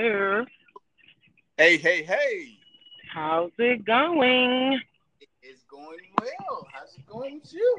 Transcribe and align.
Hey, 0.00 1.76
hey, 1.76 2.02
hey. 2.02 2.58
How's 3.12 3.50
it 3.58 3.84
going? 3.84 4.80
It's 5.42 5.62
going 5.70 5.98
well. 6.18 6.66
How's 6.72 6.94
it 6.94 7.06
going 7.06 7.40
with 7.42 7.52
you? 7.52 7.76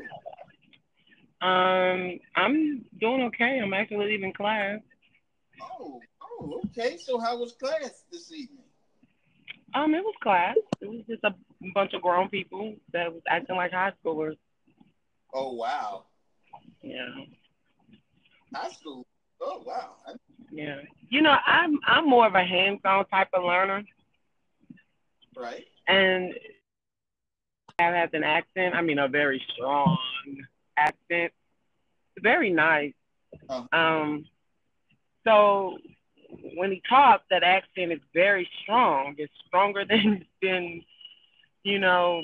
Um, 1.41 2.19
I'm 2.35 2.85
doing 2.99 3.23
okay. 3.23 3.59
I'm 3.59 3.73
actually 3.73 4.05
leaving 4.05 4.33
class. 4.33 4.81
Oh, 5.79 5.99
oh, 6.21 6.61
okay. 6.65 6.97
So 6.97 7.19
how 7.19 7.39
was 7.39 7.53
class 7.53 8.03
this 8.11 8.31
evening? 8.31 8.65
Um, 9.73 9.95
it 9.95 10.03
was 10.03 10.13
class. 10.21 10.57
It 10.79 10.89
was 10.89 11.01
just 11.09 11.23
a 11.23 11.33
bunch 11.73 11.93
of 11.93 12.03
grown 12.03 12.29
people 12.29 12.75
that 12.93 13.11
was 13.11 13.23
acting 13.27 13.55
like 13.55 13.71
high 13.71 13.93
schoolers. 14.05 14.37
Oh 15.33 15.53
wow. 15.53 16.03
Yeah. 16.83 17.07
High 18.53 18.69
school. 18.69 19.07
Oh 19.41 19.63
wow. 19.65 19.95
Yeah. 20.51 20.81
You 21.09 21.21
know, 21.21 21.35
I'm 21.45 21.79
I'm 21.87 22.07
more 22.07 22.27
of 22.27 22.35
a 22.35 22.43
hands-on 22.43 23.05
type 23.07 23.29
of 23.33 23.43
learner. 23.43 23.83
Right. 25.35 25.65
And 25.87 26.33
have 27.79 27.93
has 27.93 28.09
an 28.13 28.23
accent. 28.23 28.75
I 28.75 28.81
mean, 28.81 28.99
a 28.99 29.07
very 29.07 29.43
strong 29.53 29.97
accent. 30.77 31.31
Very 32.19 32.49
nice. 32.51 32.93
Uh-huh. 33.49 33.77
Um. 33.77 34.25
So 35.25 35.77
when 36.55 36.71
he 36.71 36.81
talks, 36.87 37.23
that 37.29 37.43
accent 37.43 37.91
is 37.91 37.99
very 38.13 38.49
strong. 38.61 39.15
It's 39.17 39.33
stronger 39.47 39.85
than 39.89 40.25
than 40.41 40.81
you 41.63 41.79
know 41.79 42.23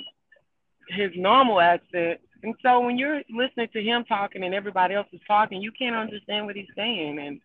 his 0.89 1.11
normal 1.15 1.59
accent. 1.59 2.19
And 2.43 2.53
so 2.61 2.79
when 2.81 2.97
you're 2.97 3.21
listening 3.35 3.69
to 3.73 3.81
him 3.81 4.05
talking 4.05 4.43
and 4.43 4.53
everybody 4.53 4.93
else 4.93 5.07
is 5.11 5.21
talking, 5.27 5.61
you 5.61 5.71
can't 5.71 5.95
understand 5.95 6.45
what 6.45 6.55
he's 6.55 6.67
saying, 6.75 7.19
and 7.19 7.41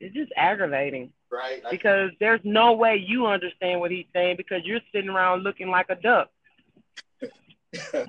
it's 0.00 0.14
just 0.14 0.32
aggravating. 0.36 1.12
Right. 1.30 1.62
I- 1.64 1.70
Because 1.70 2.10
there's 2.20 2.40
no 2.44 2.72
way 2.72 2.96
you 2.96 3.26
understand 3.26 3.80
what 3.80 3.90
he's 3.90 4.06
saying 4.12 4.36
because 4.36 4.62
you're 4.64 4.80
sitting 4.92 5.10
around 5.10 5.42
looking 5.42 5.68
like 5.68 5.86
a 5.90 5.94
duck. 5.96 6.30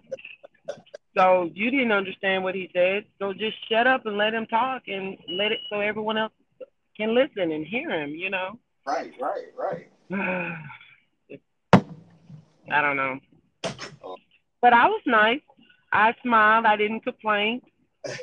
So 1.17 1.51
you 1.53 1.69
didn't 1.71 1.91
understand 1.91 2.43
what 2.43 2.55
he 2.55 2.69
said. 2.73 3.03
So 3.19 3.33
just 3.33 3.57
shut 3.69 3.85
up 3.85 4.05
and 4.05 4.17
let 4.17 4.33
him 4.33 4.45
talk 4.45 4.83
and 4.87 5.17
let 5.27 5.51
it 5.51 5.59
so 5.69 5.81
everyone 5.81 6.17
else 6.17 6.31
can 6.95 7.13
listen 7.13 7.51
and 7.51 7.65
hear 7.65 7.89
him, 7.91 8.11
you 8.11 8.29
know? 8.29 8.57
right. 8.85 9.11
Right. 9.19 9.47
Right. 9.57 9.87
I 12.71 12.81
don't 12.81 12.95
know. 12.95 13.19
Oh. 14.03 14.15
But 14.61 14.71
I 14.73 14.87
was 14.87 15.01
nice. 15.05 15.41
I 15.91 16.13
smiled. 16.23 16.65
I 16.65 16.77
didn't 16.77 17.01
complain. 17.01 17.61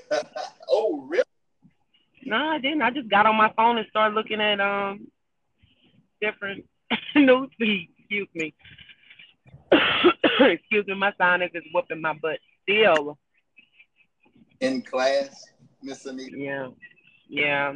oh 0.70 1.06
really? 1.08 1.24
No, 2.28 2.36
I 2.36 2.58
didn't. 2.58 2.82
I 2.82 2.90
just 2.90 3.08
got 3.08 3.24
on 3.24 3.36
my 3.36 3.50
phone 3.56 3.78
and 3.78 3.86
started 3.88 4.14
looking 4.14 4.40
at 4.40 4.60
um 4.60 5.06
different 6.20 6.66
news 7.16 7.48
feeds. 7.58 7.90
Excuse 7.98 8.28
me. 8.34 8.54
Excuse 10.40 10.86
me, 10.86 10.94
my 10.94 11.12
sinus 11.16 11.50
is 11.54 11.62
whooping 11.72 12.02
my 12.02 12.12
butt 12.12 12.38
still. 12.62 13.18
In 14.60 14.82
class, 14.82 15.46
Miss 15.82 16.04
Anita. 16.04 16.36
Yeah. 16.36 16.68
Yeah. 17.28 17.74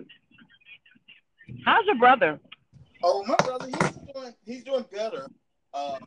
How's 1.65 1.87
your 1.87 1.97
brother? 1.97 2.39
Oh, 3.03 3.25
my 3.27 3.37
brother, 3.45 3.67
he's 3.67 3.93
doing 4.13 4.35
he's 4.45 4.65
doing 4.65 4.85
better. 4.93 5.29
Uh, 5.73 5.99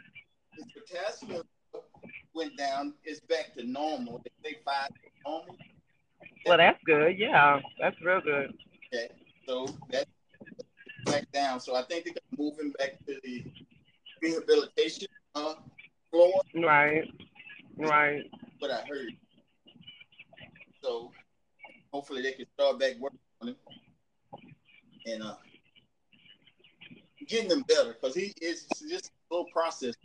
his 0.53 0.65
potassium 0.71 1.43
went 2.35 2.55
down. 2.57 2.93
It's 3.03 3.21
back 3.21 3.55
to 3.57 3.63
normal. 3.63 4.21
They 4.43 4.57
five. 4.63 4.89
Well, 6.45 6.57
that's 6.57 6.81
good. 6.85 7.17
Yeah, 7.17 7.59
that's 7.79 7.99
real 8.01 8.21
good. 8.21 8.53
Okay, 8.93 9.09
so 9.47 9.67
that's 9.89 10.05
back 11.05 11.31
down. 11.31 11.59
So 11.59 11.75
I 11.75 11.83
think 11.83 12.05
they're 12.05 12.13
moving 12.37 12.71
back 12.77 12.97
to 13.07 13.15
the 13.23 13.43
rehabilitation 14.21 15.07
uh, 15.35 15.55
floor. 16.11 16.41
Right. 16.55 17.09
Right. 17.77 18.23
What 18.59 18.71
I 18.71 18.81
heard. 18.87 19.11
So 20.81 21.11
hopefully 21.91 22.21
they 22.21 22.33
can 22.33 22.45
start 22.53 22.79
back 22.79 22.93
working 22.99 23.19
on 23.41 23.49
him 23.49 23.55
and 25.07 25.23
uh, 25.23 25.35
getting 27.27 27.49
them 27.49 27.63
better 27.67 27.93
because 27.99 28.15
he 28.15 28.33
is 28.41 28.67
just 28.89 29.05
a 29.07 29.09
slow 29.29 29.45
process, 29.51 29.95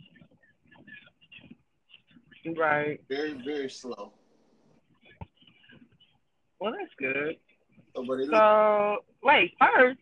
Right. 2.57 2.99
very 3.07 3.33
very 3.45 3.69
slow. 3.69 4.13
Well, 6.61 6.73
that's 6.77 6.93
good. 6.99 7.37
So, 7.95 8.03
but 8.29 8.99
wait, 9.23 9.55
first, 9.59 9.97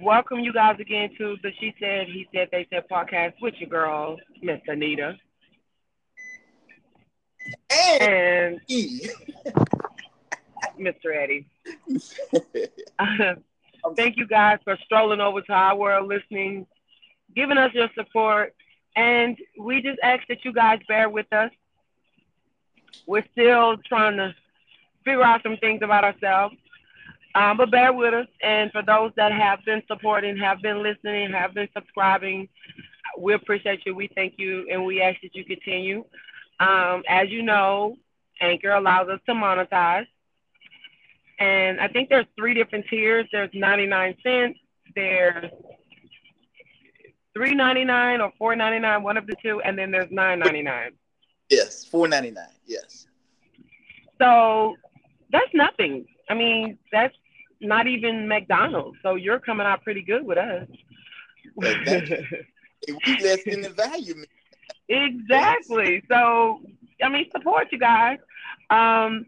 welcome 0.00 0.40
you 0.40 0.52
guys 0.52 0.76
again 0.80 1.10
to 1.18 1.36
the 1.42 1.52
She 1.60 1.72
Said, 1.78 2.08
He 2.08 2.26
Said, 2.34 2.48
They 2.50 2.66
Said 2.68 2.88
podcast 2.90 3.34
with 3.40 3.54
your 3.58 3.70
girl, 3.70 4.16
Miss 4.42 4.60
Anita. 4.66 5.14
and 8.00 8.60
And. 8.68 9.00
Mr. 10.80 11.14
Eddie. 11.14 11.46
Thank 13.96 14.16
you 14.16 14.26
guys 14.26 14.58
for 14.64 14.76
strolling 14.84 15.20
over 15.20 15.42
to 15.42 15.52
our 15.52 15.76
world, 15.76 16.08
listening, 16.08 16.66
giving 17.36 17.58
us 17.58 17.72
your 17.72 17.88
support. 17.94 18.52
And 18.96 19.38
we 19.60 19.80
just 19.80 20.00
ask 20.02 20.26
that 20.28 20.44
you 20.44 20.52
guys 20.52 20.80
bear 20.88 21.08
with 21.08 21.32
us. 21.32 21.52
We're 23.06 23.24
still 23.32 23.76
trying 23.88 24.16
to 24.16 24.34
figure 25.04 25.22
out 25.22 25.42
some 25.42 25.56
things 25.58 25.80
about 25.82 26.04
ourselves. 26.04 26.56
Um, 27.34 27.56
but 27.56 27.70
bear 27.70 27.92
with 27.92 28.14
us. 28.14 28.28
And 28.42 28.70
for 28.70 28.82
those 28.82 29.12
that 29.16 29.32
have 29.32 29.64
been 29.64 29.82
supporting, 29.88 30.36
have 30.36 30.62
been 30.62 30.82
listening, 30.82 31.32
have 31.32 31.52
been 31.54 31.68
subscribing, 31.74 32.48
we 33.18 33.34
appreciate 33.34 33.84
you. 33.86 33.94
We 33.94 34.08
thank 34.14 34.34
you. 34.38 34.66
And 34.70 34.84
we 34.84 35.00
ask 35.00 35.20
that 35.22 35.34
you 35.34 35.44
continue. 35.44 36.04
Um, 36.60 37.02
as 37.08 37.28
you 37.30 37.42
know, 37.42 37.96
Anchor 38.40 38.70
allows 38.70 39.08
us 39.08 39.20
to 39.26 39.32
monetize. 39.32 40.06
And 41.38 41.80
I 41.80 41.88
think 41.88 42.08
there's 42.08 42.26
three 42.36 42.54
different 42.54 42.86
tiers. 42.88 43.26
There's 43.32 43.50
99 43.52 44.16
cents. 44.22 44.58
There's 44.94 45.50
3.99 47.36 48.32
or 48.38 48.54
4.99, 48.54 49.02
one 49.02 49.16
of 49.16 49.26
the 49.26 49.34
two, 49.42 49.60
and 49.60 49.76
then 49.76 49.90
there's 49.90 50.10
9.99. 50.10 50.90
yes, 51.50 51.84
four 51.84 52.06
ninety 52.06 52.30
nine. 52.30 52.46
Yes. 52.64 53.06
So 54.20 54.76
that's 55.34 55.52
nothing. 55.52 56.06
I 56.30 56.34
mean, 56.34 56.78
that's 56.92 57.14
not 57.60 57.86
even 57.86 58.28
McDonald's. 58.28 58.98
So 59.02 59.16
you're 59.16 59.40
coming 59.40 59.66
out 59.66 59.82
pretty 59.82 60.02
good 60.02 60.24
with 60.24 60.38
us. 60.38 60.68
Well, 61.56 61.74
you. 61.86 63.16
Less 63.22 63.44
than 63.44 63.62
the 63.62 63.70
value. 63.70 64.14
man. 64.14 64.26
exactly. 64.88 66.02
So 66.08 66.60
I 67.02 67.08
mean, 67.08 67.26
support 67.30 67.68
you 67.72 67.78
guys. 67.78 68.18
Um, 68.70 69.26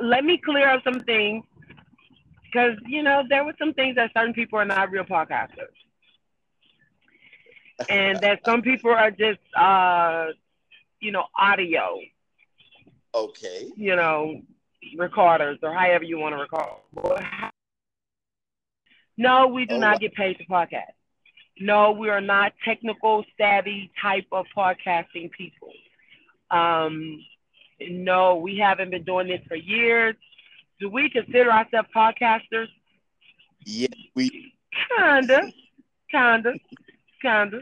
let 0.00 0.24
me 0.24 0.40
clear 0.44 0.68
up 0.68 0.82
some 0.84 1.00
things 1.00 1.44
because 2.44 2.76
you 2.86 3.02
know 3.02 3.22
there 3.28 3.44
were 3.44 3.54
some 3.58 3.72
things 3.74 3.96
that 3.96 4.10
certain 4.16 4.34
people 4.34 4.58
are 4.58 4.64
not 4.64 4.90
real 4.90 5.04
podcasters, 5.04 5.74
and 7.88 8.18
that 8.20 8.40
some 8.44 8.62
people 8.62 8.90
are 8.90 9.10
just 9.10 9.40
uh, 9.56 10.26
you 11.00 11.12
know 11.12 11.24
audio, 11.38 11.98
Okay. 13.14 13.70
you 13.76 13.94
know 13.96 14.40
recorders 14.98 15.58
or 15.62 15.72
however 15.72 16.04
you 16.04 16.18
want 16.18 16.34
to 16.34 16.40
record. 16.40 17.24
No, 19.16 19.46
we 19.46 19.64
do 19.64 19.74
Oh, 19.76 19.78
not 19.78 20.00
get 20.00 20.14
paid 20.14 20.38
to 20.38 20.44
podcast. 20.46 20.92
No, 21.60 21.92
we 21.92 22.08
are 22.08 22.20
not 22.20 22.52
technical 22.64 23.24
savvy 23.38 23.90
type 24.02 24.26
of 24.32 24.46
podcasting 24.56 25.30
people. 25.30 25.72
Um, 26.50 27.24
no, 27.80 28.36
we 28.36 28.58
haven't 28.58 28.90
been 28.90 29.04
doing 29.04 29.28
this 29.28 29.40
for 29.46 29.54
years. 29.54 30.16
Do 30.80 30.90
we 30.90 31.08
consider 31.08 31.52
ourselves 31.52 31.88
podcasters? 31.94 32.66
Yeah, 33.64 33.86
we. 34.14 34.52
Kinda, 34.98 35.52
kinda, 36.10 36.54
kinda. 37.22 37.60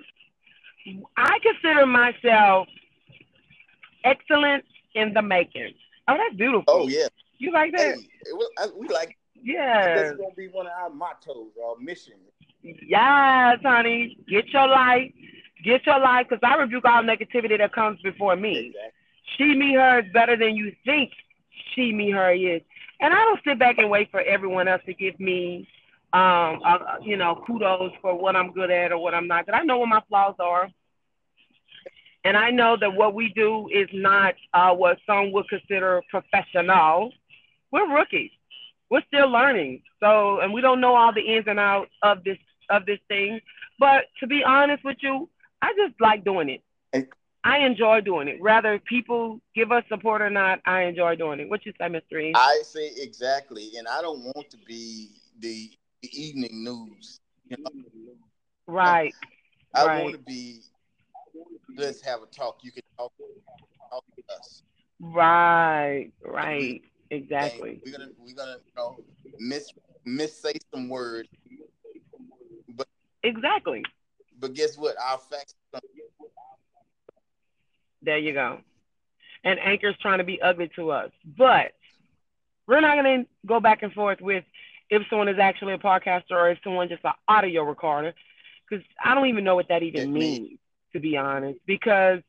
I 1.17 1.39
consider 1.43 1.87
myself 1.87 2.67
excellent 4.05 4.65
in 4.95 5.13
the 5.15 5.23
making. 5.23 5.75
Oh, 6.09 6.17
that's 6.17 6.37
beautiful. 6.37 6.65
Oh 6.69 6.89
yeah. 6.89 7.09
You 7.39 7.53
like 7.53 7.73
that? 7.73 7.97
it 7.97 8.35
was, 8.35 8.51
I, 8.59 8.67
we 8.79 8.89
like. 8.89 9.17
Yeah. 9.43 9.97
That's 9.97 10.17
gonna 10.17 10.35
be 10.37 10.49
one 10.49 10.67
of 10.67 10.73
our 10.73 10.91
mottos, 10.91 11.51
our 11.65 11.77
mission. 11.81 12.15
Yes, 12.63 13.59
honey. 13.63 14.19
Get 14.29 14.49
your 14.49 14.69
light. 14.69 15.15
Get 15.65 15.87
your 15.87 16.01
light, 16.01 16.29
because 16.29 16.41
I 16.43 16.57
rebuke 16.57 16.85
all 16.85 17.03
negativity 17.03 17.57
that 17.59 17.73
comes 17.73 18.01
before 18.03 18.35
me. 18.35 18.59
Exactly. 18.59 18.91
She, 19.37 19.55
me, 19.55 19.75
her 19.75 20.01
is 20.01 20.13
better 20.13 20.37
than 20.37 20.57
you 20.57 20.73
think 20.85 21.13
she, 21.75 21.93
me, 21.93 22.11
her 22.11 22.33
is. 22.33 22.63
And 23.01 23.13
I 23.13 23.17
don't 23.25 23.41
sit 23.45 23.59
back 23.59 23.79
and 23.79 23.89
wait 23.91 24.11
for 24.11 24.21
everyone 24.21 24.69
else 24.69 24.83
to 24.87 24.95
give 24.95 25.19
me, 25.21 25.69
um, 26.13 26.61
uh, 26.65 26.79
you 27.03 27.17
know, 27.17 27.43
kudos 27.47 27.93
for 28.01 28.15
what 28.17 28.37
I'm 28.37 28.53
good 28.53 28.71
at 28.71 28.93
or 28.93 28.99
what 28.99 29.15
I'm 29.15 29.29
not. 29.29 29.47
Because 29.47 29.61
I 29.61 29.65
know 29.65 29.79
what 29.79 29.89
my 29.89 30.03
flaws 30.09 30.35
are. 30.39 30.69
And 32.25 32.37
I 32.37 32.51
know 32.51 32.77
that 32.79 32.95
what 32.95 33.15
we 33.15 33.33
do 33.35 33.69
is 33.69 33.89
not 33.93 34.35
uh, 34.55 34.73
what 34.75 34.99
some 35.07 35.33
would 35.33 35.49
consider 35.49 36.03
professional. 36.09 37.13
We're 37.73 37.93
rookies. 37.93 38.31
we're 38.91 39.03
still 39.09 39.29
learning. 39.29 39.83
So, 40.01 40.41
and 40.41 40.53
we 40.53 40.61
don't 40.61 40.81
know 40.81 40.95
all 40.95 41.13
the 41.13 41.21
ins 41.21 41.47
and 41.47 41.59
outs 41.59 41.91
of 42.03 42.23
this 42.25 42.39
of 42.71 42.87
this 42.87 43.01
thing. 43.09 43.41
But 43.79 44.05
to 44.21 44.27
be 44.27 44.45
honest 44.45 44.85
with 44.85 44.99
you, 45.01 45.29
I 45.61 45.73
just 45.77 46.01
like 46.01 46.25
doing 46.25 46.49
it. 46.49 46.63
I 47.45 47.59
enjoy 47.59 48.01
doing 48.03 48.29
it. 48.29 48.41
Rather 48.41 48.79
people 48.79 49.41
give 49.55 49.73
us 49.73 49.83
support 49.89 50.23
or 50.23 50.31
not, 50.31 50.61
I 50.65 50.83
enjoy 50.83 51.17
doing 51.17 51.41
it. 51.41 51.49
What 51.49 51.67
you 51.67 51.73
say, 51.79 51.87
Mr. 51.87 52.23
E? 52.23 52.33
I 52.37 52.61
say 52.63 52.93
exactly, 52.97 53.71
and 53.77 53.89
I 53.89 54.01
don't 54.01 54.23
want 54.23 54.49
to 54.51 54.57
be 54.67 55.09
the, 55.41 55.71
the 56.03 56.09
evening 56.13 56.63
news. 56.63 57.21
You 57.49 57.57
know? 57.59 57.71
Right. 58.69 59.13
I 59.75 59.87
right. 59.87 60.03
want 60.05 60.15
to 60.15 60.23
be. 60.23 60.61
Let's 61.77 62.03
have 62.03 62.23
a 62.23 62.27
talk. 62.27 62.59
You 62.63 62.73
can 62.73 62.83
talk, 62.99 63.13
talk 63.91 64.05
to 64.17 64.35
us. 64.35 64.63
Right. 65.01 66.11
Right. 66.25 66.83
Exactly. 67.11 67.71
And 67.71 67.81
we're 67.85 67.93
gonna 67.93 68.11
we're 68.19 68.35
gonna 68.35 68.57
you 68.65 68.73
know 68.77 68.99
miss 69.39 69.73
miss 70.05 70.41
say 70.41 70.55
some 70.75 70.89
words, 70.89 71.29
but 72.77 72.87
exactly. 73.23 73.83
But 74.39 74.55
guess 74.55 74.77
what? 74.77 74.97
Our 75.01 75.19
facts. 75.19 75.55
There 78.03 78.19
you 78.19 78.33
go. 78.33 78.59
And 79.45 79.59
Anchor's 79.61 79.97
trying 80.01 80.19
to 80.19 80.25
be 80.25 80.41
ugly 80.41 80.71
to 80.77 80.91
us, 80.91 81.11
but 81.37 81.73
we're 82.67 82.81
not 82.81 82.97
gonna 82.97 83.25
go 83.47 83.61
back 83.61 83.83
and 83.83 83.93
forth 83.93 84.21
with 84.21 84.45
if 84.91 85.03
someone 85.09 85.29
is 85.29 85.39
actually 85.39 85.75
a 85.75 85.79
podcaster 85.79 86.33
or 86.33 86.51
if 86.51 86.59
someone 86.63 86.89
just 86.89 87.05
an 87.05 87.13
audio 87.29 87.63
recorder, 87.63 88.15
because 88.69 88.85
I 89.03 89.15
don't 89.15 89.27
even 89.29 89.45
know 89.45 89.55
what 89.55 89.69
that 89.69 89.83
even 89.83 90.13
means, 90.13 90.59
to 90.93 91.01
be 91.01 91.17
honest. 91.17 91.59
Because 91.67 92.21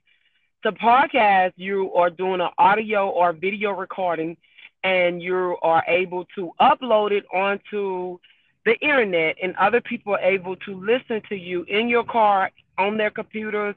to 0.64 0.72
podcast, 0.72 1.54
you 1.56 1.94
are 1.94 2.10
doing 2.10 2.42
an 2.42 2.50
audio 2.58 3.10
or 3.10 3.34
video 3.34 3.72
recording 3.72 4.38
and 4.84 5.22
you 5.22 5.58
are 5.62 5.84
able 5.88 6.26
to 6.36 6.52
upload 6.60 7.12
it 7.12 7.26
onto 7.34 8.18
the 8.66 8.76
internet 8.80 9.36
and 9.42 9.56
other 9.58 9.82
people 9.82 10.14
are 10.14 10.20
able 10.20 10.56
to 10.56 10.74
listen 10.76 11.22
to 11.30 11.36
you 11.36 11.64
in 11.64 11.90
your 11.90 12.04
car 12.04 12.52
on 12.78 12.98
their 12.98 13.12
computers 13.12 13.76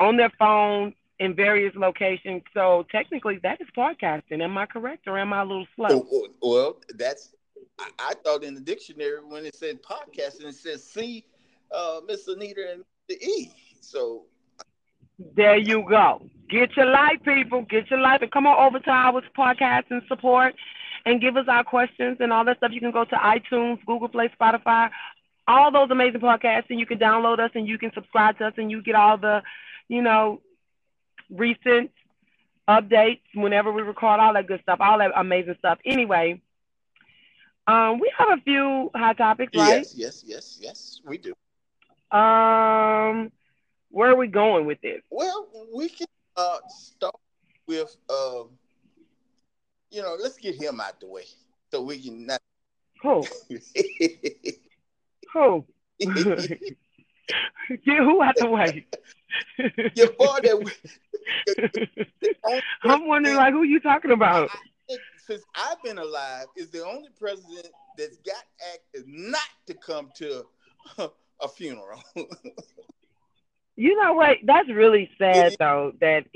on 0.00 0.16
their 0.16 0.30
phones 0.38 0.94
in 1.18 1.34
various 1.34 1.74
locations. 1.76 2.42
So 2.54 2.86
technically 2.90 3.38
that 3.42 3.60
is 3.60 3.68
podcasting. 3.76 4.42
Am 4.42 4.56
i 4.56 4.66
correct 4.66 5.06
or 5.06 5.18
am 5.18 5.32
i 5.32 5.42
a 5.42 5.44
little 5.44 5.66
slow? 5.76 6.06
Well 6.40 6.78
that's 6.96 7.34
i, 7.78 7.90
I 7.98 8.14
thought 8.24 8.42
in 8.42 8.54
the 8.54 8.60
dictionary 8.60 9.20
when 9.26 9.44
it 9.44 9.54
said 9.54 9.82
podcasting 9.82 10.46
it 10.46 10.54
says 10.54 10.82
see 10.82 11.24
uh, 11.74 12.00
miss 12.06 12.26
anita 12.28 12.72
and 12.72 12.84
the 13.08 13.22
e 13.22 13.52
so 13.80 14.24
there 15.34 15.56
you 15.56 15.84
go. 15.88 16.22
Get 16.48 16.76
your 16.76 16.86
life, 16.86 17.18
people. 17.24 17.62
Get 17.62 17.90
your 17.90 18.00
life 18.00 18.22
and 18.22 18.30
come 18.30 18.46
on 18.46 18.58
over 18.58 18.78
to 18.80 18.90
our 18.90 19.22
podcast 19.36 19.84
and 19.90 20.02
support 20.08 20.54
and 21.04 21.20
give 21.20 21.36
us 21.36 21.46
our 21.48 21.64
questions 21.64 22.18
and 22.20 22.32
all 22.32 22.44
that 22.44 22.58
stuff. 22.58 22.72
You 22.72 22.80
can 22.80 22.90
go 22.90 23.04
to 23.04 23.16
iTunes, 23.16 23.84
Google 23.86 24.08
Play, 24.08 24.30
Spotify, 24.40 24.90
all 25.46 25.70
those 25.70 25.90
amazing 25.90 26.20
podcasts, 26.20 26.66
and 26.70 26.78
you 26.78 26.86
can 26.86 26.98
download 26.98 27.38
us 27.38 27.50
and 27.54 27.66
you 27.66 27.78
can 27.78 27.92
subscribe 27.94 28.38
to 28.38 28.46
us 28.46 28.54
and 28.56 28.70
you 28.70 28.82
get 28.82 28.94
all 28.94 29.16
the, 29.18 29.42
you 29.88 30.02
know, 30.02 30.40
recent 31.30 31.90
updates 32.68 33.20
whenever 33.34 33.72
we 33.72 33.82
record 33.82 34.20
all 34.20 34.34
that 34.34 34.46
good 34.46 34.60
stuff, 34.62 34.78
all 34.80 34.98
that 34.98 35.10
amazing 35.16 35.56
stuff. 35.58 35.78
Anyway, 35.84 36.40
um, 37.66 37.98
we 38.00 38.12
have 38.16 38.28
a 38.38 38.42
few 38.42 38.90
hot 38.94 39.16
topics, 39.16 39.52
right? 39.54 39.78
Yes, 39.78 39.94
yes, 39.96 40.24
yes, 40.26 40.58
yes, 40.60 41.00
we 41.04 41.18
do. 41.18 41.34
Um, 42.16 43.30
where 43.90 44.10
are 44.10 44.16
we 44.16 44.28
going 44.28 44.66
with 44.66 44.80
this? 44.80 45.00
Well, 45.10 45.48
we 45.74 45.88
can 45.88 46.06
uh, 46.36 46.58
start 46.68 47.16
with, 47.66 47.96
uh, 48.08 48.44
you 49.90 50.02
know, 50.02 50.16
let's 50.20 50.38
get 50.38 50.54
him 50.60 50.80
out 50.80 51.00
the 51.00 51.08
way 51.08 51.24
so 51.70 51.82
we 51.82 52.02
can 52.02 52.26
not. 52.26 52.40
Who? 53.02 53.24
who? 55.32 55.64
Get 57.84 57.98
who 57.98 58.20
out 58.22 58.34
the 58.36 58.48
way? 58.48 58.86
Your 59.94 60.10
boy 60.12 60.38
that. 60.42 60.72
I'm 62.82 63.06
wondering, 63.06 63.36
like, 63.36 63.52
who 63.52 63.62
you 63.62 63.78
talking 63.78 64.10
about? 64.10 64.50
I, 64.52 64.96
since 65.26 65.42
I've 65.54 65.80
been 65.82 65.98
alive, 65.98 66.46
is 66.56 66.70
the 66.70 66.84
only 66.84 67.10
president 67.18 67.68
that's 67.96 68.16
got 68.18 68.42
act 68.72 68.80
is 68.94 69.04
not 69.06 69.48
to 69.66 69.74
come 69.74 70.10
to 70.16 70.44
a 70.98 71.48
funeral. 71.48 72.02
You 73.80 73.98
know 73.98 74.12
what? 74.12 74.36
That's 74.44 74.68
really 74.68 75.10
sad 75.16 75.56
though. 75.58 75.94
That, 76.02 76.26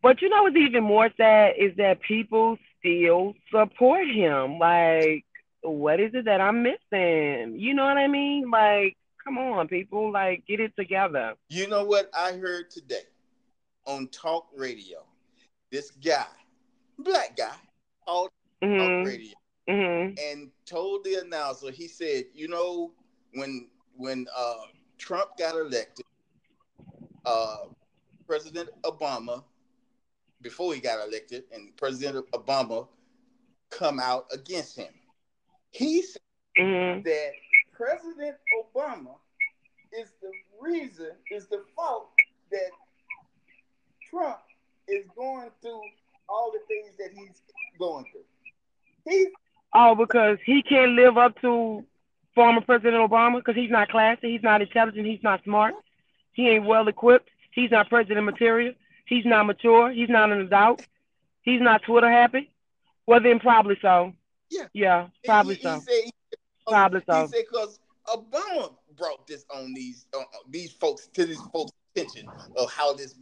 but 0.00 0.22
you 0.22 0.28
know 0.28 0.44
what's 0.44 0.54
even 0.54 0.84
more 0.84 1.10
sad 1.16 1.54
is 1.58 1.76
that 1.78 2.00
people 2.00 2.58
still 2.78 3.34
support 3.50 4.06
him. 4.06 4.60
Like, 4.60 5.24
what 5.62 5.98
is 5.98 6.14
it 6.14 6.26
that 6.26 6.40
I'm 6.40 6.62
missing? 6.62 7.56
You 7.58 7.74
know 7.74 7.84
what 7.84 7.96
I 7.96 8.06
mean? 8.06 8.48
Like, 8.52 8.96
come 9.24 9.36
on, 9.36 9.66
people, 9.66 10.12
like, 10.12 10.46
get 10.46 10.60
it 10.60 10.76
together. 10.76 11.34
You 11.48 11.66
know 11.66 11.84
what 11.84 12.08
I 12.16 12.34
heard 12.34 12.70
today 12.70 13.08
on 13.84 14.06
talk 14.06 14.46
radio? 14.56 15.04
This 15.72 15.90
guy, 15.90 16.26
black 17.00 17.36
guy, 17.36 17.56
on 18.06 18.28
mm-hmm. 18.62 18.78
talk 18.78 19.06
radio, 19.08 19.34
mm-hmm. 19.68 20.14
and 20.30 20.50
told 20.66 21.02
the 21.02 21.16
announcer, 21.16 21.72
he 21.72 21.88
said, 21.88 22.26
you 22.32 22.46
know, 22.46 22.92
when 23.34 23.66
when 23.96 24.28
uh, 24.36 24.66
Trump 24.98 25.36
got 25.36 25.56
elected, 25.56 26.06
uh, 27.24 27.56
President 28.26 28.70
Obama, 28.82 29.42
before 30.40 30.74
he 30.74 30.80
got 30.80 31.06
elected, 31.06 31.44
and 31.52 31.76
President 31.76 32.24
Obama 32.32 32.88
come 33.70 34.00
out 34.00 34.26
against 34.32 34.76
him. 34.76 34.92
He 35.70 36.02
said 36.02 36.22
mm-hmm. 36.58 37.02
that 37.02 37.30
President 37.72 38.36
Obama 38.60 39.16
is 39.92 40.12
the 40.20 40.30
reason, 40.60 41.10
is 41.30 41.46
the 41.46 41.62
fault 41.74 42.10
that 42.50 42.70
Trump 44.10 44.38
is 44.88 45.04
going 45.16 45.50
through 45.60 45.80
all 46.28 46.52
the 46.52 46.60
things 46.68 46.96
that 46.98 47.10
he's 47.14 47.42
going 47.78 48.04
through. 48.12 48.24
He 49.08 49.28
oh, 49.74 49.94
because 49.94 50.38
he 50.44 50.62
can't 50.62 50.92
live 50.92 51.18
up 51.18 51.40
to 51.40 51.84
former 52.34 52.60
President 52.60 52.94
Obama 52.94 53.38
because 53.38 53.56
he's 53.56 53.70
not 53.70 53.88
classy, 53.88 54.32
he's 54.32 54.42
not 54.42 54.62
intelligent, 54.62 55.06
he's 55.06 55.22
not 55.22 55.42
smart. 55.44 55.74
He 56.32 56.48
ain't 56.48 56.64
well 56.64 56.88
equipped. 56.88 57.30
He's 57.52 57.70
not 57.70 57.88
president 57.88 58.24
material. 58.24 58.72
He's 59.06 59.24
not 59.26 59.46
mature. 59.46 59.90
He's 59.92 60.08
not 60.08 60.32
an 60.32 60.40
adult. 60.40 60.86
He's 61.42 61.60
not 61.60 61.82
Twitter 61.82 62.10
happy. 62.10 62.50
Well, 63.06 63.20
then 63.20 63.40
probably 63.40 63.76
so. 63.82 64.12
Yeah. 64.50 64.66
Yeah, 64.72 65.08
probably 65.24 65.56
he, 65.56 65.62
so. 65.62 65.74
He 65.74 65.80
said, 65.80 66.04
he, 66.04 66.12
probably 66.66 67.02
so. 67.08 67.22
He 67.22 67.28
said 67.28 67.44
because 67.50 67.80
Obama 68.06 68.72
brought 68.96 69.26
this 69.26 69.44
on 69.54 69.72
these 69.74 70.06
uh, 70.16 70.22
these 70.48 70.72
folks 70.72 71.08
to 71.08 71.24
these 71.26 71.40
folks' 71.52 71.72
attention 71.94 72.28
of 72.56 72.70
how 72.70 72.94
this. 72.94 73.14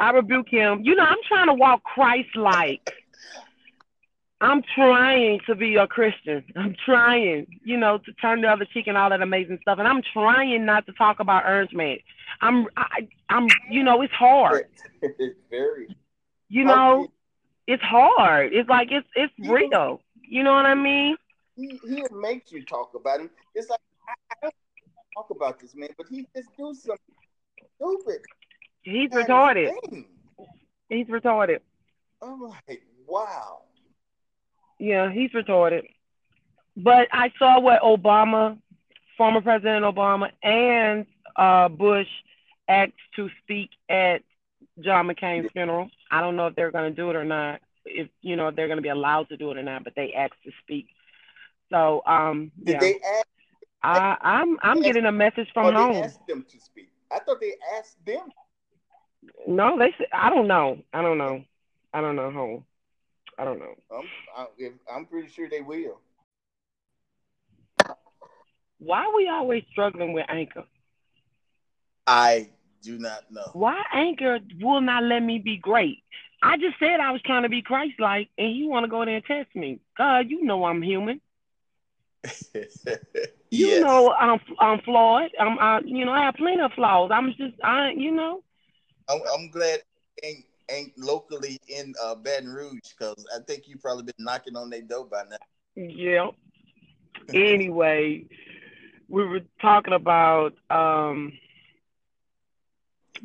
I 0.00 0.10
rebuke 0.10 0.48
him. 0.48 0.82
You 0.84 0.94
know, 0.94 1.02
I'm 1.02 1.18
trying 1.26 1.48
to 1.48 1.54
walk 1.54 1.82
Christ-like. 1.82 2.92
I'm 4.40 4.62
trying 4.74 5.40
to 5.46 5.54
be 5.54 5.76
a 5.76 5.86
Christian. 5.86 6.44
I'm 6.56 6.76
trying, 6.84 7.46
you 7.64 7.76
know, 7.76 7.98
to 7.98 8.12
turn 8.14 8.42
the 8.42 8.48
other 8.48 8.66
cheek 8.72 8.86
and 8.86 8.96
all 8.96 9.10
that 9.10 9.20
amazing 9.20 9.58
stuff. 9.62 9.78
And 9.78 9.88
I'm 9.88 10.02
trying 10.12 10.64
not 10.64 10.86
to 10.86 10.92
talk 10.92 11.18
about 11.18 11.42
Ernst 11.44 11.74
Man. 11.74 11.98
I'm, 12.40 12.66
I, 12.76 13.08
I'm, 13.28 13.48
you 13.68 13.82
know, 13.82 14.02
it's 14.02 14.14
hard. 14.14 14.66
It's 15.00 15.38
very. 15.48 15.88
You 16.48 16.64
know, 16.64 17.08
it's 17.68 17.82
hard. 17.82 18.52
It's 18.52 18.68
like 18.68 18.88
it's 18.90 19.06
it's 19.14 19.32
real. 19.38 20.00
You 20.22 20.42
know 20.42 20.54
what 20.54 20.66
I 20.66 20.74
mean? 20.74 21.16
He 21.54 21.78
he'll 21.86 22.18
make 22.18 22.50
you 22.50 22.64
talk 22.64 22.92
about 22.94 23.20
him. 23.20 23.30
It's 23.54 23.68
like 23.68 23.78
I, 24.08 24.12
I 24.32 24.36
don't 24.42 24.54
talk 25.14 25.30
about 25.30 25.60
this 25.60 25.74
man, 25.76 25.90
but 25.96 26.06
he 26.08 26.26
just 26.34 26.48
do 26.56 26.74
something 26.74 26.98
stupid. 27.76 28.22
He's 28.82 29.10
retarded. 29.10 29.72
He's 30.88 31.06
retarded. 31.06 31.60
I'm 32.22 32.40
like, 32.40 32.82
wow. 33.06 33.60
Yeah, 34.78 35.10
he's 35.10 35.30
retarded. 35.32 35.88
But 36.76 37.08
I 37.12 37.32
saw 37.38 37.60
what 37.60 37.82
Obama, 37.82 38.58
former 39.16 39.40
President 39.40 39.84
Obama, 39.84 40.30
and 40.42 41.06
uh, 41.36 41.68
Bush 41.68 42.06
asked 42.68 42.92
to 43.16 43.28
speak 43.42 43.70
at 43.88 44.22
John 44.80 45.08
McCain's 45.08 45.50
funeral. 45.52 45.90
I 46.10 46.20
don't 46.20 46.36
know 46.36 46.46
if 46.46 46.54
they're 46.54 46.70
going 46.70 46.90
to 46.90 46.96
do 46.96 47.10
it 47.10 47.16
or 47.16 47.24
not. 47.24 47.60
If 47.84 48.08
you 48.20 48.36
know 48.36 48.48
if 48.48 48.56
they're 48.56 48.68
going 48.68 48.78
to 48.78 48.82
be 48.82 48.90
allowed 48.90 49.28
to 49.30 49.36
do 49.36 49.50
it 49.50 49.58
or 49.58 49.62
not, 49.62 49.82
but 49.82 49.94
they 49.96 50.12
asked 50.12 50.42
to 50.44 50.52
speak. 50.62 50.88
So 51.70 52.02
um, 52.06 52.52
Did 52.62 52.74
yeah. 52.74 52.80
they 52.80 52.94
ask? 52.94 53.26
I, 53.82 54.16
I'm 54.20 54.58
I'm 54.62 54.82
getting 54.82 55.06
a 55.06 55.12
message 55.12 55.48
from 55.54 55.74
home. 55.74 55.92
They 55.92 56.02
asked 56.02 56.26
them 56.26 56.44
to 56.48 56.60
speak. 56.60 56.90
I 57.10 57.20
thought 57.20 57.40
they 57.40 57.54
asked 57.78 58.04
them. 58.04 58.28
No, 59.46 59.78
they 59.78 59.94
said 59.96 60.08
I 60.12 60.30
don't 60.30 60.48
know. 60.48 60.78
I 60.92 61.02
don't 61.02 61.18
know. 61.18 61.44
I 61.94 62.00
don't 62.00 62.16
know 62.16 62.30
home. 62.30 62.64
I 63.38 63.44
don't 63.44 63.58
know. 63.60 63.74
I'm, 64.36 64.78
I'm 64.92 65.06
pretty 65.06 65.28
sure 65.28 65.48
they 65.48 65.60
will. 65.60 66.00
Why 68.78 69.04
are 69.04 69.16
we 69.16 69.28
always 69.28 69.64
struggling 69.70 70.12
with 70.12 70.26
Anchor? 70.28 70.64
I 72.06 72.50
do 72.82 72.98
not 72.98 73.30
know. 73.30 73.50
Why 73.52 73.82
Anchor 73.92 74.38
will 74.60 74.80
not 74.80 75.04
let 75.04 75.20
me 75.20 75.38
be 75.38 75.56
great? 75.56 76.02
I 76.42 76.56
just 76.56 76.78
said 76.78 77.00
I 77.00 77.10
was 77.12 77.22
trying 77.22 77.42
to 77.42 77.48
be 77.48 77.62
Christ-like, 77.62 78.28
and 78.38 78.54
he 78.54 78.66
want 78.66 78.84
to 78.84 78.90
go 78.90 79.04
there 79.04 79.16
and 79.16 79.24
test 79.24 79.54
me. 79.54 79.80
God, 79.96 80.28
you 80.28 80.44
know 80.44 80.64
I'm 80.64 80.82
human. 80.82 81.20
You 83.50 83.80
know 83.80 84.12
I'm 84.12 84.38
I'm 84.60 84.80
flawed. 84.82 85.30
I'm 85.40 85.58
I, 85.58 85.80
you 85.84 86.04
know 86.04 86.12
I 86.12 86.22
have 86.24 86.34
plenty 86.34 86.60
of 86.60 86.72
flaws. 86.74 87.10
I'm 87.12 87.28
just 87.36 87.54
I 87.64 87.90
you 87.96 88.12
know 88.12 88.42
I'm, 89.08 89.20
I'm 89.34 89.50
glad 89.50 89.80
ain't 90.70 90.96
locally 90.98 91.58
in 91.68 91.94
uh, 92.02 92.14
Baton 92.14 92.52
Rouge 92.52 92.80
because 92.96 93.26
I 93.34 93.40
think 93.46 93.68
you 93.68 93.76
probably 93.76 94.04
been 94.04 94.14
knocking 94.18 94.56
on 94.56 94.70
their 94.70 94.82
door 94.82 95.06
by 95.06 95.24
now. 95.30 95.36
yeah. 95.76 96.30
Anyway, 97.32 98.24
we 99.08 99.24
were 99.24 99.40
talking 99.60 99.94
about 99.94 100.54
um 100.70 101.32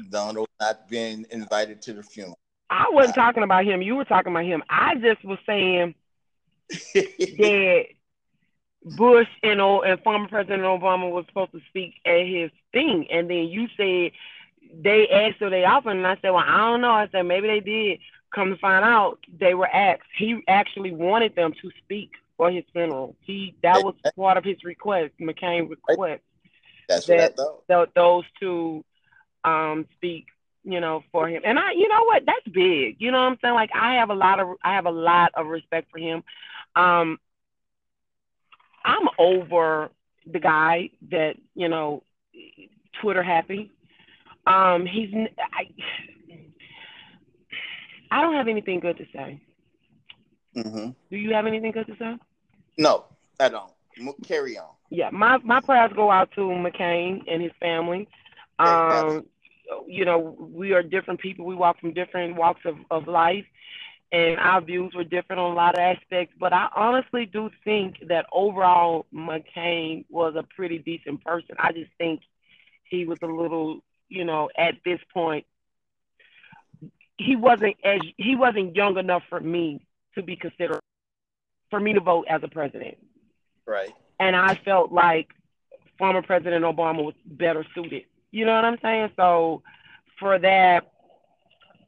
Donald 0.10 0.48
not 0.60 0.88
being 0.90 1.26
invited 1.30 1.82
to 1.84 1.94
the 1.94 2.04
funeral. 2.04 2.38
I 2.70 2.88
wasn't 2.92 3.16
talking 3.16 3.44
about 3.44 3.66
him. 3.66 3.82
You 3.82 3.96
were 3.96 4.06
talking 4.06 4.32
about 4.32 4.46
him. 4.46 4.64
I 4.70 4.96
just 4.96 5.24
was 5.24 5.38
saying 5.46 5.94
that 6.94 7.86
Bush 8.84 9.28
and 9.44 9.62
and 9.62 10.02
former 10.02 10.28
President 10.28 10.64
Obama 10.64 11.12
was 11.12 11.26
supposed 11.28 11.52
to 11.52 11.62
speak 11.70 11.96
at 12.06 12.26
his 12.26 12.52
thing, 12.72 13.08
and 13.12 13.30
then 13.30 13.48
you 13.48 13.68
said 13.78 14.12
they 14.82 15.08
asked 15.10 15.42
or 15.42 15.50
they 15.50 15.66
offered, 15.66 15.92
and 15.98 16.08
I 16.08 16.16
said, 16.22 16.32
well, 16.32 16.44
I 16.46 16.58
don't 16.58 16.82
know. 16.82 16.92
I 16.92 17.08
said 17.12 17.24
maybe 17.24 17.48
they 17.48 17.60
did. 17.60 18.00
Come 18.34 18.50
to 18.50 18.58
find 18.58 18.84
out, 18.84 19.20
they 19.40 19.54
were 19.54 19.68
asked. 19.68 20.02
He 20.18 20.42
actually 20.48 20.92
wanted 20.92 21.36
them 21.36 21.54
to 21.62 21.70
speak 21.84 22.12
for 22.36 22.50
his 22.50 22.64
funeral. 22.74 23.16
He 23.22 23.56
that 23.62 23.84
was 23.84 23.94
part 24.16 24.38
of 24.38 24.44
his 24.44 24.64
request, 24.64 25.14
McCain 25.22 25.70
request 25.70 26.24
That's 26.90 27.08
what 27.08 27.20
I 27.20 27.22
that- 27.22 27.36
thought. 27.36 27.68
th- 27.68 27.90
those 27.96 28.24
two 28.40 28.84
um 29.44 29.86
speak 29.98 30.28
you 30.64 30.80
know 30.80 31.04
for 31.12 31.28
him 31.28 31.42
and 31.44 31.60
i 31.60 31.74
you 31.74 31.90
know 31.90 32.04
what 32.06 32.24
that's 32.26 32.48
big 32.48 32.96
you 33.00 33.12
know 33.12 33.18
what 33.22 33.28
i'm 33.34 33.38
saying 33.42 33.54
like 33.54 33.70
i 33.76 33.96
have 33.96 34.10
a 34.10 34.14
lot 34.16 34.40
of 34.40 34.48
i 34.64 34.74
have 34.76 34.86
a 34.86 34.92
lot 34.92 35.30
of 35.36 35.48
respect 35.48 35.92
for 35.92 35.98
him 35.98 36.24
um 36.78 37.20
i'm 38.86 39.10
over 39.18 39.90
the 40.26 40.40
guy 40.40 40.90
that 41.12 41.36
you 41.56 41.68
know 41.68 42.02
twitter 43.02 43.22
happy 43.24 43.70
um 44.48 44.86
he's 44.86 45.10
i 45.54 45.64
i 48.12 48.22
don't 48.22 48.34
have 48.36 48.48
anything 48.48 48.80
good 48.80 48.98
to 48.98 49.06
say 49.14 49.40
hmm 50.56 50.90
do 51.10 51.18
you 51.18 51.34
have 51.34 51.46
anything 51.46 51.72
good 51.72 51.88
to 51.88 51.96
say 51.98 52.16
No, 52.78 53.06
I 53.40 53.50
don't. 53.50 53.72
Carry 54.26 54.58
on. 54.58 54.70
yeah, 54.90 55.10
my 55.12 55.38
my 55.38 55.60
prayers 55.62 55.92
go 55.96 56.12
out 56.12 56.32
to 56.36 56.42
McCain 56.42 57.22
and 57.28 57.42
his 57.42 57.52
family. 57.60 58.08
Um, 58.60 59.26
you 59.88 60.06
know, 60.06 60.36
we 60.40 60.74
are 60.74 60.84
different 60.84 61.20
people. 61.20 61.46
We 61.46 61.56
walk 61.56 61.80
from 61.80 61.94
different 61.94 62.36
walks 62.36 62.62
of, 62.66 62.76
of 62.92 63.08
life, 63.08 63.46
and 64.12 64.40
our 64.40 64.62
views 64.62 64.94
were 64.96 65.04
different 65.04 65.40
on 65.40 65.52
a 65.52 65.56
lot 65.56 65.76
of 65.76 65.80
aspects. 65.80 66.36
But 66.40 66.54
I 66.54 66.68
honestly 66.76 67.26
do 67.26 67.50
think 67.64 67.96
that 68.08 68.26
overall, 68.32 69.06
McCain 69.14 70.06
was 70.10 70.36
a 70.36 70.44
pretty 70.56 70.80
decent 70.80 71.24
person. 71.24 71.56
I 71.60 71.72
just 71.72 71.92
think 71.98 72.22
he 72.90 73.06
was 73.06 73.18
a 73.24 73.28
little, 73.28 73.82
you 74.10 74.26
know, 74.26 74.50
at 74.58 74.76
this 74.86 75.00
point, 75.14 75.46
he 77.18 77.36
wasn't 77.36 77.76
as 77.84 78.02
he 78.18 78.36
wasn't 78.36 78.76
young 78.76 78.98
enough 78.98 79.24
for 79.30 79.40
me 79.40 79.86
to 80.16 80.22
be 80.24 80.36
considered 80.36 80.80
for 81.70 81.80
me 81.80 81.94
to 81.94 82.00
vote 82.00 82.26
as 82.30 82.42
a 82.44 82.48
president 82.48 82.98
Right. 83.66 83.94
and 84.20 84.36
I 84.36 84.56
felt 84.66 84.92
like 84.92 85.30
former 85.98 86.22
President 86.22 86.64
Obama 86.64 87.04
was 87.04 87.16
better 87.26 87.66
suited. 87.74 88.04
You 88.32 88.46
know 88.46 88.56
what 88.56 88.66
I'm 88.66 88.78
saying? 88.82 89.10
So 89.16 89.62
for 90.20 90.40
that, 90.40 90.92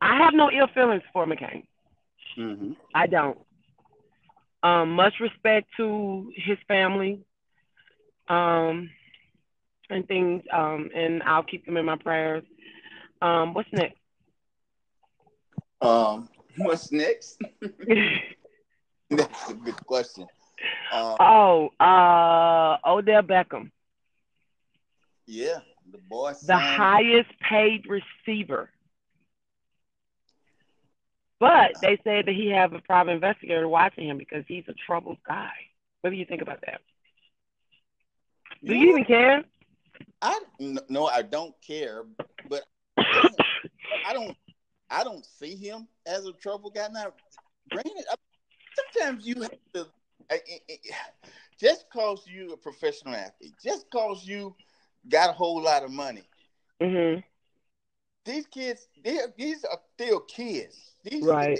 I 0.01 0.17
have 0.17 0.33
no 0.33 0.51
ill 0.51 0.67
feelings 0.73 1.03
for 1.13 1.25
McCain. 1.25 1.63
hmm 2.35 2.73
I 2.93 3.07
don't. 3.07 3.39
Um, 4.63 4.91
much 4.91 5.13
respect 5.19 5.67
to 5.77 6.31
his 6.35 6.57
family, 6.67 7.19
um, 8.27 8.89
and 9.89 10.07
things. 10.07 10.43
Um, 10.51 10.89
and 10.95 11.23
I'll 11.23 11.43
keep 11.43 11.65
them 11.65 11.77
in 11.77 11.85
my 11.85 11.97
prayers. 11.97 12.43
Um, 13.21 13.53
what's 13.53 13.71
next? 13.71 13.97
Um, 15.81 16.29
what's 16.57 16.91
next? 16.91 17.41
That's 19.09 19.49
a 19.49 19.53
good 19.53 19.85
question. 19.85 20.27
Um, 20.91 21.15
oh, 21.19 21.69
uh, 21.79 22.77
Odell 22.85 23.21
Beckham, 23.21 23.71
yeah, 25.27 25.59
the 25.91 25.97
boy. 26.09 26.33
the 26.45 26.57
highest 26.57 27.29
paid 27.39 27.85
receiver. 27.87 28.69
But 31.39 31.73
they 31.81 31.99
said 32.03 32.25
that 32.27 32.35
he 32.35 32.49
have 32.51 32.73
a 32.73 32.79
private 32.79 33.11
investigator 33.11 33.67
watching 33.67 34.07
him 34.07 34.17
because 34.17 34.45
he's 34.47 34.63
a 34.67 34.73
troubled 34.85 35.17
guy. 35.27 35.51
What 36.01 36.11
do 36.11 36.15
you 36.15 36.25
think 36.25 36.41
about 36.41 36.61
that? 36.65 36.81
Do 38.63 38.73
you 38.73 38.89
even 38.91 39.03
care? 39.03 39.43
I 40.21 40.39
no, 40.89 41.07
I 41.07 41.21
don't 41.21 41.53
care, 41.61 42.05
but 42.49 42.63
I 42.97 43.21
don't, 43.21 43.35
I 44.07 44.13
don't, 44.13 44.37
I 44.89 45.03
don't 45.03 45.25
see 45.25 45.55
him 45.55 45.87
as 46.05 46.25
a 46.25 46.33
trouble 46.33 46.69
guy. 46.69 46.87
Now, 46.91 47.13
granted, 47.69 48.05
I, 48.09 48.15
sometimes 48.75 49.25
you 49.25 49.41
have 49.41 49.51
to, 49.73 49.87
I- 50.31 50.41
I- 50.69 50.79
just 51.59 51.89
cause 51.89 52.25
you 52.27 52.53
a 52.53 52.57
professional 52.57 53.13
athlete, 53.13 53.53
just 53.63 53.89
cause 53.91 54.25
you 54.25 54.55
got 55.09 55.29
a 55.29 55.33
whole 55.33 55.61
lot 55.61 55.83
of 55.83 55.91
money. 55.91 56.23
hmm 56.81 57.19
These 58.25 58.47
kids, 58.47 58.87
they 59.03 59.19
these 59.37 59.63
are 59.65 59.79
still 59.93 60.21
kids. 60.21 60.91
These, 61.03 61.23
Right. 61.23 61.59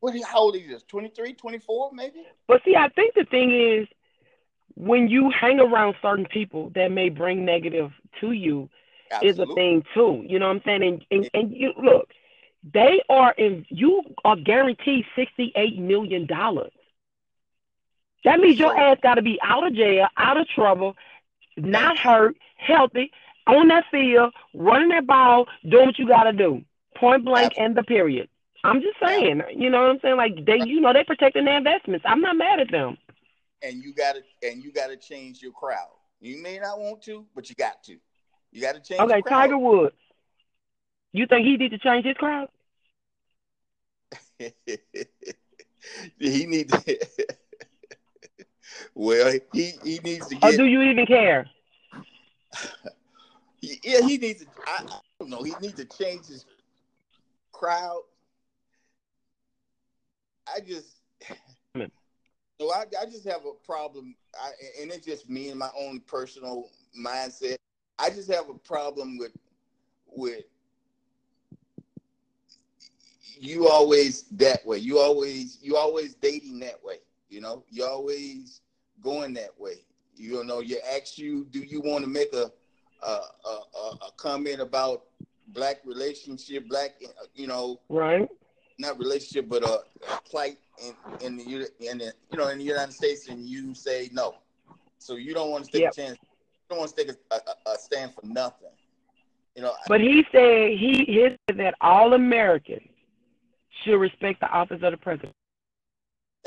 What? 0.00 0.14
How 0.22 0.40
old 0.40 0.54
are 0.54 0.58
you? 0.58 0.78
23, 0.86 1.32
24 1.32 1.92
maybe? 1.94 2.26
But 2.46 2.60
see, 2.62 2.76
I 2.76 2.90
think 2.90 3.14
the 3.14 3.24
thing 3.24 3.50
is, 3.54 3.88
when 4.76 5.08
you 5.08 5.30
hang 5.30 5.60
around 5.60 5.94
certain 6.02 6.26
people 6.26 6.70
that 6.74 6.90
may 6.90 7.08
bring 7.08 7.44
negative 7.44 7.92
to 8.20 8.32
you, 8.32 8.68
is 9.20 9.38
a 9.38 9.46
thing 9.54 9.82
too. 9.94 10.22
You 10.26 10.38
know 10.38 10.48
what 10.48 10.56
I'm 10.56 10.62
saying? 10.64 10.82
And, 10.82 11.04
and, 11.10 11.30
and 11.34 11.52
you 11.56 11.72
look, 11.82 12.08
they 12.72 13.00
are 13.08 13.32
in. 13.32 13.64
You 13.70 14.02
are 14.24 14.36
guaranteed 14.36 15.04
sixty 15.16 15.52
eight 15.56 15.78
million 15.78 16.26
dollars. 16.26 16.72
That 18.24 18.40
means 18.40 18.58
your 18.58 18.76
ass 18.78 18.98
got 19.02 19.14
to 19.14 19.22
be 19.22 19.38
out 19.42 19.66
of 19.66 19.74
jail, 19.74 20.06
out 20.16 20.36
of 20.38 20.48
trouble, 20.48 20.94
not 21.56 21.98
hurt, 21.98 22.36
healthy, 22.56 23.10
on 23.46 23.68
that 23.68 23.84
field, 23.90 24.32
running 24.54 24.88
that 24.88 25.06
ball, 25.06 25.46
doing 25.68 25.86
what 25.86 25.98
you 25.98 26.06
got 26.08 26.24
to 26.24 26.32
do, 26.32 26.62
point 26.96 27.24
blank, 27.24 27.52
and 27.56 27.76
the 27.76 27.82
period. 27.82 28.28
I'm 28.64 28.80
just 28.80 28.98
saying, 29.04 29.42
you 29.54 29.68
know 29.70 29.82
what 29.82 29.90
I'm 29.90 30.00
saying? 30.00 30.16
Like 30.16 30.44
they, 30.46 30.58
you 30.58 30.80
know, 30.80 30.92
they 30.92 31.04
protecting 31.04 31.44
their 31.44 31.58
investments. 31.58 32.04
I'm 32.08 32.20
not 32.20 32.36
mad 32.36 32.60
at 32.60 32.70
them. 32.70 32.96
And 33.62 33.82
you 33.82 33.94
got 33.94 34.16
to 34.16 34.48
and 34.48 34.62
you 34.62 34.72
got 34.72 34.88
to 34.88 34.96
change 34.96 35.42
your 35.42 35.52
crowd. 35.52 35.88
You 36.20 36.42
may 36.42 36.58
not 36.58 36.78
want 36.78 37.02
to, 37.02 37.26
but 37.34 37.48
you 37.48 37.56
got 37.56 37.82
to. 37.84 37.96
You 38.52 38.62
got 38.62 38.74
to 38.74 38.80
change. 38.80 39.00
Okay. 39.00 39.22
Tiger 39.28 39.58
Woods. 39.58 39.96
You 41.12 41.26
think 41.26 41.46
he 41.46 41.56
need 41.56 41.70
to 41.70 41.78
change 41.78 42.04
his 42.04 42.16
crowd? 42.16 42.48
he 46.18 46.46
needs. 46.46 46.74
well, 48.94 49.32
he 49.52 49.72
he 49.84 50.00
needs 50.02 50.28
to 50.28 50.38
Or 50.42 50.52
do 50.52 50.64
you 50.64 50.82
even 50.82 51.06
care? 51.06 51.46
yeah, 53.60 54.00
he 54.00 54.18
needs 54.18 54.44
to. 54.44 54.50
I, 54.66 54.84
I 54.88 54.98
don't 55.20 55.30
know. 55.30 55.42
He 55.42 55.54
needs 55.60 55.74
to 55.74 55.84
change 55.84 56.26
his 56.26 56.44
crowd. 57.52 58.00
I 60.54 60.60
just. 60.60 61.00
So 62.60 62.72
I, 62.72 62.84
I 63.00 63.06
just 63.06 63.26
have 63.26 63.42
a 63.46 63.52
problem, 63.66 64.14
I, 64.40 64.50
and 64.80 64.90
it's 64.92 65.04
just 65.04 65.28
me 65.28 65.48
and 65.48 65.58
my 65.58 65.70
own 65.76 66.00
personal 66.00 66.70
mindset. 66.98 67.56
I 67.98 68.10
just 68.10 68.30
have 68.30 68.48
a 68.48 68.54
problem 68.54 69.18
with 69.18 69.32
with 70.06 70.44
you 73.40 73.68
always 73.68 74.22
that 74.32 74.64
way. 74.64 74.78
You 74.78 74.98
always 75.00 75.58
you 75.60 75.76
always 75.76 76.14
dating 76.14 76.60
that 76.60 76.82
way. 76.84 76.98
You 77.28 77.40
know, 77.40 77.64
you 77.70 77.84
always 77.84 78.60
going 79.02 79.34
that 79.34 79.58
way. 79.58 79.78
You 80.16 80.44
know, 80.44 80.60
you 80.60 80.78
ask 80.94 81.18
you, 81.18 81.46
do 81.50 81.58
you 81.58 81.80
want 81.80 82.04
to 82.04 82.10
make 82.10 82.32
a 82.32 82.52
a, 83.02 83.06
a, 83.08 83.48
a- 83.48 83.98
a 84.06 84.10
comment 84.16 84.60
about 84.60 85.02
black 85.48 85.80
relationship, 85.84 86.68
black, 86.68 86.92
you 87.34 87.46
know, 87.46 87.80
Right? 87.88 88.28
not 88.78 88.98
relationship, 88.98 89.48
but 89.48 89.62
a, 89.64 89.80
a 90.12 90.20
plight 90.24 90.58
in 90.78 90.94
in 91.20 91.36
the 91.36 91.68
in 91.80 91.98
the 91.98 92.12
you 92.30 92.38
know 92.38 92.48
in 92.48 92.58
the 92.58 92.64
United 92.64 92.92
States, 92.92 93.28
and 93.28 93.48
you 93.48 93.74
say 93.74 94.08
no. 94.12 94.34
So 94.98 95.16
you 95.16 95.34
don't 95.34 95.50
want 95.50 95.64
to 95.64 95.70
take 95.70 95.82
Yep. 95.82 95.92
a 95.92 95.96
chance. 95.96 96.18
You 96.22 96.76
don't 96.76 96.78
want 96.78 96.94
to 96.96 97.04
take 97.04 97.14
a, 97.30 97.34
a, 97.34 97.70
a 97.72 97.78
stand 97.78 98.12
for 98.14 98.26
nothing. 98.26 98.70
You 99.54 99.62
know, 99.62 99.72
But 99.88 100.00
he 100.00 100.24
said 100.32 100.70
he 100.70 101.04
he 101.06 101.28
said 101.48 101.58
that 101.58 101.74
all 101.80 102.14
Americans 102.14 102.88
should 103.82 103.98
respect 103.98 104.40
the 104.40 104.48
office 104.48 104.80
of 104.82 104.90
the 104.92 104.96
president. 104.98 105.34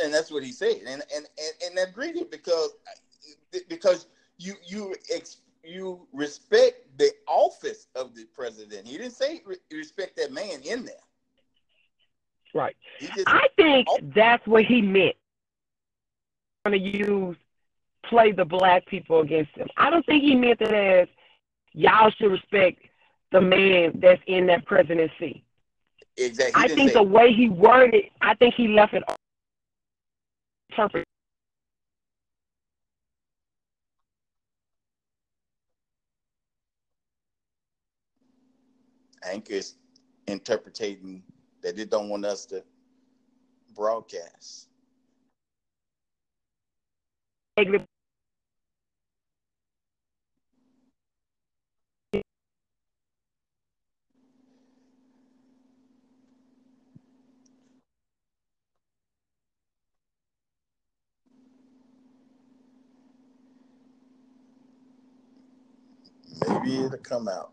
and 0.04 0.14
that's 0.14 0.32
what 0.32 0.44
he 0.44 0.52
said, 0.52 0.78
and 0.88 1.02
and 1.16 1.26
and, 1.38 1.54
and 1.66 1.80
I 1.80 1.84
agreed 1.84 2.18
it 2.18 2.32
because 2.32 2.72
because 3.70 4.08
you 4.38 4.56
you 4.66 4.96
ex, 5.14 5.38
you 5.64 6.08
respect 6.14 6.98
the 6.98 7.12
office 7.28 7.88
of 7.96 8.16
the 8.16 8.26
president. 8.26 8.88
He 8.88 8.98
didn't 8.98 9.14
say 9.14 9.42
re- 9.46 9.58
respect 9.72 10.18
that 10.18 10.32
man 10.32 10.62
in 10.64 10.86
there. 10.86 10.96
Right. 12.58 12.76
I 13.28 13.48
think 13.56 13.88
Oh. 13.88 14.00
that's 14.16 14.46
what 14.48 14.66
he 14.66 14.82
meant. 14.82 15.16
Going 16.66 16.82
to 16.82 16.98
use 16.98 17.38
play 18.10 18.32
the 18.32 18.46
black 18.46 18.86
people 18.88 19.22
against 19.22 19.56
him. 19.56 19.68
I 19.78 19.90
don't 19.92 20.06
think 20.08 20.24
he 20.24 20.34
meant 20.36 20.62
it 20.62 20.72
as 20.74 21.08
y'all 21.74 22.10
should 22.12 22.32
respect 22.32 22.82
the 23.32 23.42
man 23.42 24.00
that's 24.02 24.22
in 24.28 24.48
that 24.48 24.66
presidency. 24.66 25.44
exactly. 26.18 26.64
I 26.64 26.68
think 26.68 26.94
the 26.94 27.04
way 27.04 27.32
he 27.32 27.50
worded, 27.50 27.94
it, 28.06 28.12
I 28.22 28.34
think 28.36 28.56
he 28.56 28.70
left 28.70 28.94
it 28.96 29.04
interpret. 30.72 31.06
Anchor's 39.24 39.76
interpreting 40.28 41.24
that 41.64 41.76
they 41.78 41.86
don't 41.86 42.10
want 42.10 42.26
us 42.26 42.46
to 42.48 42.64
broadcast. 43.76 44.70
Maybe 66.48 66.86
it'll 66.86 66.98
come 67.00 67.28
out. 67.28 67.52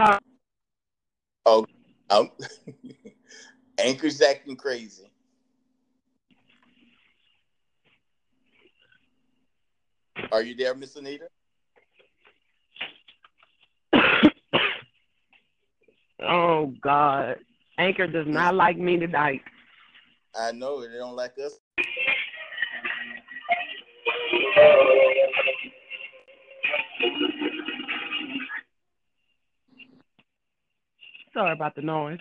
How 0.00 0.18
Oh, 1.44 1.66
um, 2.08 2.30
Anchor's 3.78 4.22
acting 4.22 4.56
crazy. 4.56 5.10
Are 10.32 10.42
you 10.42 10.56
there, 10.56 10.74
Miss 10.74 10.96
Anita? 10.96 11.26
oh 16.26 16.72
God, 16.80 17.36
Anchor 17.76 18.06
does 18.06 18.26
not 18.26 18.54
like 18.54 18.78
me 18.78 18.96
tonight. 18.98 19.42
I 20.34 20.52
know 20.52 20.80
they 20.80 20.96
don't 20.96 21.14
like 21.16 21.34
us. 21.44 21.58
Sorry 31.32 31.52
about 31.52 31.74
the 31.76 31.82
noise. 31.82 32.18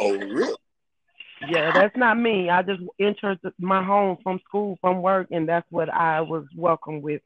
Oh, 0.00 0.12
really? 0.12 0.54
Yeah, 1.48 1.72
that's 1.72 1.96
not 1.96 2.18
me. 2.18 2.50
I 2.50 2.62
just 2.62 2.82
entered 2.98 3.38
my 3.58 3.82
home 3.82 4.18
from 4.22 4.40
school, 4.46 4.76
from 4.80 5.02
work, 5.02 5.28
and 5.30 5.48
that's 5.48 5.66
what 5.70 5.88
I 5.88 6.20
was 6.20 6.44
welcome 6.56 7.00
with. 7.00 7.22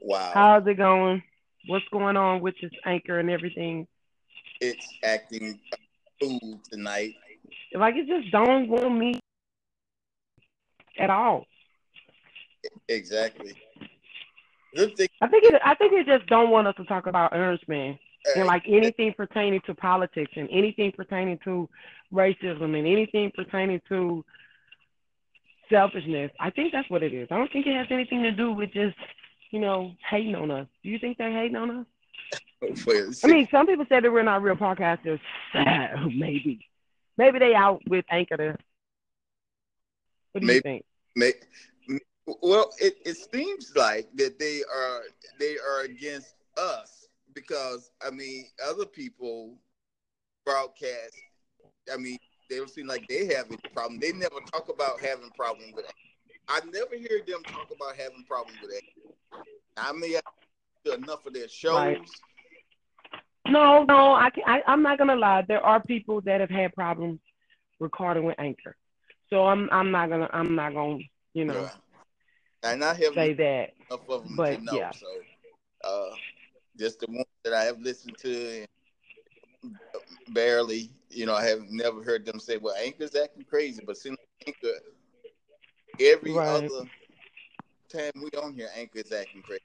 Wow. 0.00 0.30
How's 0.34 0.66
it 0.66 0.76
going? 0.76 1.22
What's 1.66 1.84
going 1.92 2.16
on 2.16 2.40
with 2.40 2.54
this 2.60 2.72
anchor 2.84 3.18
and 3.18 3.30
everything? 3.30 3.86
It's 4.60 4.86
acting 5.02 5.60
fool 6.20 6.60
tonight. 6.70 7.14
Like 7.74 7.94
it 7.96 8.06
just 8.06 8.30
don't 8.30 8.68
want 8.68 8.96
me 8.98 9.20
at 10.98 11.10
all. 11.10 11.46
Exactly. 12.88 13.54
Thing. 14.74 15.08
I 15.20 15.28
think 15.28 15.44
it. 15.44 15.60
I 15.64 15.74
think 15.74 15.92
it 15.92 16.06
just 16.06 16.26
don't 16.26 16.50
want 16.50 16.66
us 16.66 16.74
to 16.76 16.84
talk 16.84 17.06
about 17.06 17.32
Ernst 17.34 17.68
man 17.68 17.98
and 18.36 18.46
like 18.46 18.62
anything 18.66 19.12
pertaining 19.14 19.60
to 19.66 19.74
politics 19.74 20.32
and 20.36 20.48
anything 20.50 20.92
pertaining 20.92 21.38
to 21.44 21.68
racism 22.12 22.76
and 22.76 22.86
anything 22.86 23.30
pertaining 23.34 23.80
to 23.88 24.24
selfishness. 25.70 26.30
I 26.40 26.50
think 26.50 26.72
that's 26.72 26.88
what 26.88 27.02
it 27.02 27.12
is. 27.12 27.28
I 27.30 27.36
don't 27.36 27.52
think 27.52 27.66
it 27.66 27.74
has 27.74 27.88
anything 27.90 28.22
to 28.22 28.32
do 28.32 28.52
with 28.52 28.72
just 28.72 28.96
you 29.50 29.60
know 29.60 29.92
hating 30.08 30.34
on 30.34 30.50
us. 30.50 30.66
Do 30.82 30.88
you 30.88 30.98
think 30.98 31.18
they're 31.18 31.32
hating 31.32 31.56
on 31.56 31.70
us? 31.70 31.86
I 33.24 33.26
mean, 33.26 33.48
some 33.50 33.66
people 33.66 33.84
said 33.88 34.04
that 34.04 34.12
we're 34.12 34.22
not 34.22 34.40
real 34.40 34.54
podcasters. 34.54 35.20
maybe, 35.54 36.66
maybe 37.18 37.38
they 37.40 37.54
out 37.54 37.82
with 37.88 38.04
Anchor. 38.08 38.56
What 40.32 40.40
do 40.40 40.46
you 40.46 40.52
Maybe. 40.52 40.60
think? 40.60 40.84
May, 41.14 41.32
well, 42.26 42.70
it, 42.78 42.96
it 43.04 43.16
seems 43.32 43.72
like 43.74 44.08
that 44.16 44.38
they 44.38 44.62
are 44.72 45.02
they 45.38 45.56
are 45.58 45.82
against 45.84 46.34
us 46.56 47.08
because 47.34 47.90
I 48.06 48.10
mean 48.10 48.46
other 48.68 48.86
people 48.86 49.56
broadcast. 50.44 51.16
I 51.92 51.96
mean 51.96 52.18
they 52.48 52.56
don't 52.56 52.70
seem 52.70 52.86
like 52.86 53.06
they 53.08 53.26
have 53.34 53.46
any 53.46 53.56
problem. 53.74 53.98
They 53.98 54.12
never 54.12 54.40
talk 54.52 54.68
about 54.68 55.00
having 55.00 55.30
problem 55.30 55.72
with 55.74 55.86
it. 55.86 55.94
I 56.48 56.60
never 56.72 56.96
hear 56.96 57.22
them 57.26 57.42
talk 57.44 57.70
about 57.74 57.96
having 57.96 58.24
problem 58.28 58.54
with 58.60 58.72
it. 58.72 58.84
I 59.76 59.92
may 59.92 60.12
have 60.12 60.22
to 60.84 60.94
enough 60.94 61.26
of 61.26 61.32
their 61.32 61.48
shows. 61.48 61.74
Right. 61.74 61.98
No, 63.48 63.84
no, 63.84 64.14
I 64.14 64.30
can 64.30 64.44
I, 64.46 64.62
I'm 64.66 64.82
not 64.82 64.98
gonna 64.98 65.16
lie. 65.16 65.44
There 65.48 65.64
are 65.64 65.82
people 65.82 66.20
that 66.22 66.40
have 66.40 66.50
had 66.50 66.74
problems 66.74 67.20
recording 67.80 68.24
with 68.24 68.38
Anchor, 68.38 68.76
so 69.30 69.46
I'm 69.46 69.68
I'm 69.72 69.90
not 69.90 70.10
gonna 70.10 70.28
I'm 70.32 70.54
not 70.54 70.74
gonna 70.74 70.98
you 71.34 71.44
know 71.46 71.62
Yeah. 71.62 71.70
And 72.62 72.84
I 72.84 72.94
have 72.94 73.14
say 73.14 73.32
that. 73.34 73.70
enough 73.90 74.08
of 74.08 74.24
them 74.24 74.36
But, 74.36 74.58
to 74.58 74.64
know. 74.64 74.78
yeah. 74.78 74.92
So, 74.92 75.06
uh, 75.84 76.14
just 76.78 77.00
the 77.00 77.06
ones 77.08 77.26
that 77.44 77.52
I 77.52 77.64
have 77.64 77.80
listened 77.80 78.16
to, 78.18 78.64
barely, 80.28 80.90
you 81.10 81.26
know, 81.26 81.34
I 81.34 81.44
have 81.46 81.62
never 81.70 82.02
heard 82.02 82.24
them 82.24 82.38
say, 82.40 82.56
"Well, 82.58 82.74
Anchor's 82.76 83.14
acting 83.14 83.44
crazy," 83.44 83.82
but 83.84 83.96
seems 83.96 84.16
like 84.18 84.48
Anchor 84.48 84.78
every 86.00 86.32
Right. 86.34 86.46
other 86.46 86.84
time 87.88 88.12
we 88.22 88.30
on 88.40 88.54
here, 88.54 88.68
Anchor's 88.76 89.12
acting 89.12 89.42
crazy. 89.42 89.60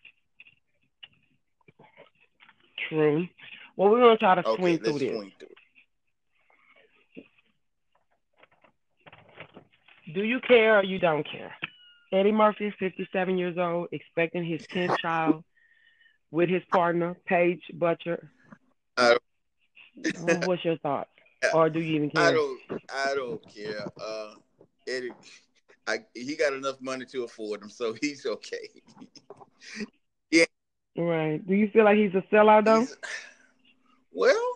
True. 2.90 3.28
Well, 3.76 3.90
we're 3.90 4.02
gonna 4.02 4.18
try 4.18 4.36
to 4.36 4.44
Okay, 4.46 4.56
swing 4.56 4.80
through 4.80 5.00
this. 5.00 5.20
swing 5.20 5.32
through. 5.40 5.50
Do 10.14 10.24
you 10.24 10.40
care 10.42 10.80
or 10.80 10.84
you 10.84 11.00
don't 11.00 11.26
care? 11.30 11.54
Eddie 12.18 12.32
Murphy, 12.32 12.68
is 12.68 12.74
57 12.80 13.38
years 13.38 13.58
old, 13.58 13.90
expecting 13.92 14.44
his 14.46 14.62
10th 14.74 14.98
child 15.02 15.44
with 16.32 16.50
his 16.50 16.64
partner, 16.72 17.16
Paige 17.26 17.62
Butcher. 17.74 18.32
Uh, 18.98 19.16
What's 20.46 20.66
your 20.66 20.78
thoughts? 20.78 21.10
Or 21.54 21.70
do 21.70 21.80
you 21.80 21.96
even 21.96 22.10
care? 22.10 22.28
I 22.30 22.32
don't, 22.34 22.60
I 22.94 23.16
don't 23.16 23.42
care. 23.54 23.86
Uh, 24.02 24.34
Eddie, 24.88 25.12
I, 25.88 26.00
he 26.14 26.36
got 26.36 26.54
enough 26.54 26.82
money 26.82 27.06
to 27.06 27.24
afford 27.24 27.62
them, 27.62 27.70
so 27.70 27.94
he's 28.02 28.26
okay. 28.26 28.68
Yeah. 30.32 30.46
Right. 30.98 31.46
Do 31.48 31.54
you 31.54 31.70
feel 31.70 31.86
like 31.86 31.98
he's 31.98 32.14
a 32.16 32.24
sellout 32.34 32.66
though? 32.66 32.80
He's- 32.82 32.98
well, 34.12 34.52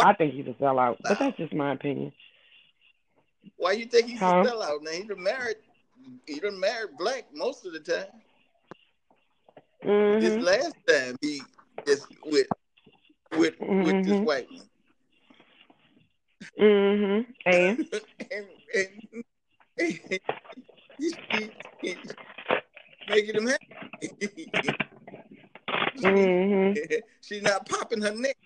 I 0.00 0.12
think 0.14 0.34
he's 0.34 0.46
a 0.48 0.62
sellout, 0.62 0.96
but 1.02 1.18
that's 1.18 1.36
just 1.36 1.54
my 1.54 1.72
opinion. 1.72 2.12
Why 3.56 3.74
do 3.74 3.80
you 3.80 3.86
think 3.86 4.08
he's 4.08 4.20
Huh? 4.20 4.42
a 4.44 4.48
sellout? 4.48 4.82
Now 4.82 4.90
he 4.90 5.04
done 5.04 5.22
married, 5.22 5.56
he 6.26 6.40
done 6.40 6.58
married 6.60 6.96
black 6.98 7.24
most 7.34 7.66
of 7.66 7.72
the 7.72 7.80
time. 7.80 8.06
This 10.18 10.36
hmm 10.36 10.42
last 10.42 10.74
time 10.88 11.16
he 11.20 11.42
is 11.86 12.06
with 12.26 12.46
with 13.36 13.54
with 13.80 14.02
this 14.04 14.18
Mhm. 14.18 14.24
white 14.24 14.46
one, 14.50 14.68
hmm 16.58 17.20
And 17.46 17.78
and, 18.30 18.46
and, 18.74 19.24
he, 19.78 21.50
making 23.08 23.36
him 23.36 23.46
happy. 23.46 23.58
mm-hmm. 25.96 26.94
She's 27.22 27.42
not 27.42 27.68
popping 27.68 28.02
her 28.02 28.12
neck, 28.14 28.36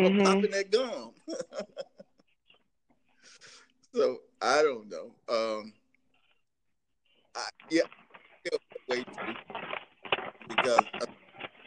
or 0.00 0.10
hmm 0.10 0.18
popping 0.24 0.50
that 0.52 0.70
gum. 0.70 1.12
so 3.94 4.18
I 4.42 4.62
don't 4.62 4.88
know. 4.90 5.12
Um, 5.28 5.72
I, 7.34 7.48
yeah, 7.70 7.82
I 7.82 8.48
feel 8.48 8.58
that 8.58 8.88
way 8.88 9.02
too. 9.02 9.34
because 10.48 10.84
uh, 11.00 11.06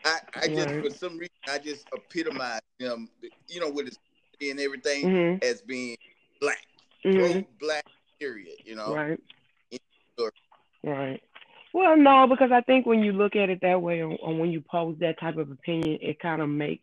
I, 0.05 0.19
I 0.43 0.47
just 0.47 0.67
Right. 0.67 0.83
for 0.83 0.89
some 0.89 1.17
reason 1.17 1.29
I 1.47 1.59
just 1.59 1.87
epitomize 1.93 2.61
him, 2.79 3.09
you 3.47 3.59
know, 3.59 3.69
with 3.69 3.87
his 3.87 3.97
and 4.41 4.59
everything 4.59 5.09
hmm 5.09 5.35
as 5.45 5.61
being 5.61 5.97
black, 6.39 6.65
hmm 7.03 7.39
black, 7.59 7.85
period. 8.19 8.55
You 8.65 8.75
know, 8.75 8.93
Right. 8.93 9.19
Right. 10.83 11.21
Well, 11.73 11.97
no, 11.97 12.25
because 12.27 12.51
I 12.51 12.61
think 12.61 12.85
when 12.85 13.03
you 13.03 13.11
look 13.11 13.35
at 13.35 13.49
it 13.49 13.59
that 13.61 13.81
way, 13.81 14.01
or 14.01 14.35
when 14.35 14.49
you 14.51 14.61
pose 14.61 14.95
that 14.99 15.19
type 15.19 15.37
of 15.37 15.51
opinion, 15.51 15.99
it 16.01 16.19
kind 16.19 16.41
of 16.41 16.49
make 16.49 16.81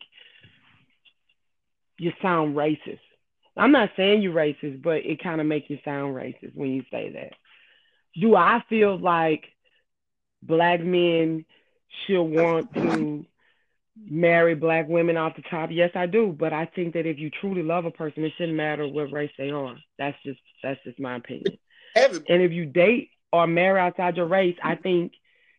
you 1.97 2.11
sound 2.21 2.55
racist. 2.55 2.99
I'm 3.57 3.71
not 3.71 3.91
saying 3.95 4.21
you're 4.21 4.33
racist, 4.33 4.81
but 4.81 5.05
it 5.05 5.21
kind 5.21 5.41
of 5.41 5.47
makes 5.47 5.69
you 5.69 5.79
sound 5.83 6.15
racist 6.15 6.55
when 6.55 6.69
you 6.71 6.83
say 6.91 7.11
that. 7.13 7.33
Do 8.19 8.35
I 8.35 8.63
feel 8.69 8.97
like 8.97 9.45
black 10.41 10.81
men 10.81 11.45
should 12.05 12.23
want 12.23 12.73
to 12.73 13.25
marry 14.05 14.55
black 14.55 14.87
women 14.87 15.17
off 15.17 15.35
the 15.35 15.41
top. 15.43 15.69
Yes, 15.71 15.91
I 15.95 16.05
do. 16.05 16.35
But 16.37 16.53
I 16.53 16.65
think 16.65 16.93
that 16.93 17.05
if 17.05 17.17
you 17.17 17.29
truly 17.29 17.63
love 17.63 17.85
a 17.85 17.91
person, 17.91 18.23
it 18.23 18.33
shouldn't 18.37 18.57
matter 18.57 18.87
what 18.87 19.11
race 19.11 19.31
they 19.37 19.49
are. 19.49 19.75
That's 19.97 20.17
just 20.23 20.39
that's 20.63 20.79
just 20.83 20.99
my 20.99 21.15
opinion. 21.15 21.57
And 21.95 22.41
if 22.41 22.51
you 22.51 22.65
date 22.65 23.09
or 23.33 23.47
marry 23.47 23.79
outside 23.79 24.17
your 24.17 24.27
race, 24.27 24.55
I 24.63 24.75
think 24.75 25.13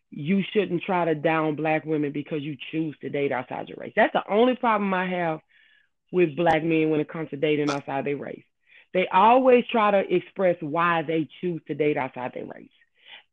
you 0.09 0.41
shouldn't 0.53 0.83
try 0.83 1.05
to 1.05 1.15
down 1.15 1.55
black 1.55 1.85
women 1.85 2.11
because 2.11 2.41
you 2.41 2.55
choose 2.71 2.95
to 3.01 3.09
date 3.09 3.31
outside 3.31 3.67
your 3.67 3.77
race. 3.79 3.93
That's 3.95 4.13
the 4.13 4.23
only 4.29 4.55
problem 4.55 4.93
I 4.93 5.07
have 5.07 5.41
with 6.11 6.35
black 6.35 6.63
men 6.63 6.89
when 6.89 6.99
it 6.99 7.09
comes 7.09 7.29
to 7.29 7.37
dating 7.37 7.69
outside 7.69 8.05
their 8.05 8.17
race. 8.17 8.43
They 8.93 9.07
always 9.07 9.65
try 9.71 9.91
to 9.91 10.15
express 10.15 10.57
why 10.61 11.03
they 11.03 11.29
choose 11.41 11.61
to 11.67 11.75
date 11.75 11.97
outside 11.97 12.33
their 12.33 12.45
race. 12.45 12.69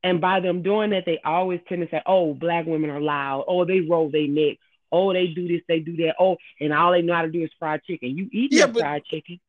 And 0.03 0.21
by 0.21 0.41
them 0.41 0.63
doing 0.63 0.91
that, 0.91 1.05
they 1.07 1.21
always 1.25 1.61
tend 1.69 1.83
to 1.83 1.89
say, 1.91 2.03
oh, 2.07 2.35
black 2.35 2.67
women 2.67 2.91
are 2.91 3.01
loud. 3.01 3.45
Oh, 3.49 3.65
they 3.65 3.81
roll 3.81 4.11
their 4.11 4.29
neck. 4.29 4.59
Oh, 4.93 5.13
they 5.13 5.29
do 5.29 5.49
this, 5.49 5.63
they 5.67 5.81
do 5.81 5.97
that. 5.97 6.15
Oh, 6.21 6.37
and 6.61 6.73
all 6.73 6.93
they 6.93 7.03
know 7.03 7.15
how 7.15 7.23
to 7.23 7.31
do 7.31 7.43
is 7.43 7.51
fried 7.59 7.83
chicken. 7.85 8.17
You 8.17 8.29
eat 8.33 8.53
yeah, 8.53 8.67
but, 8.67 8.81
fried 8.81 9.05
chicken. 9.05 9.41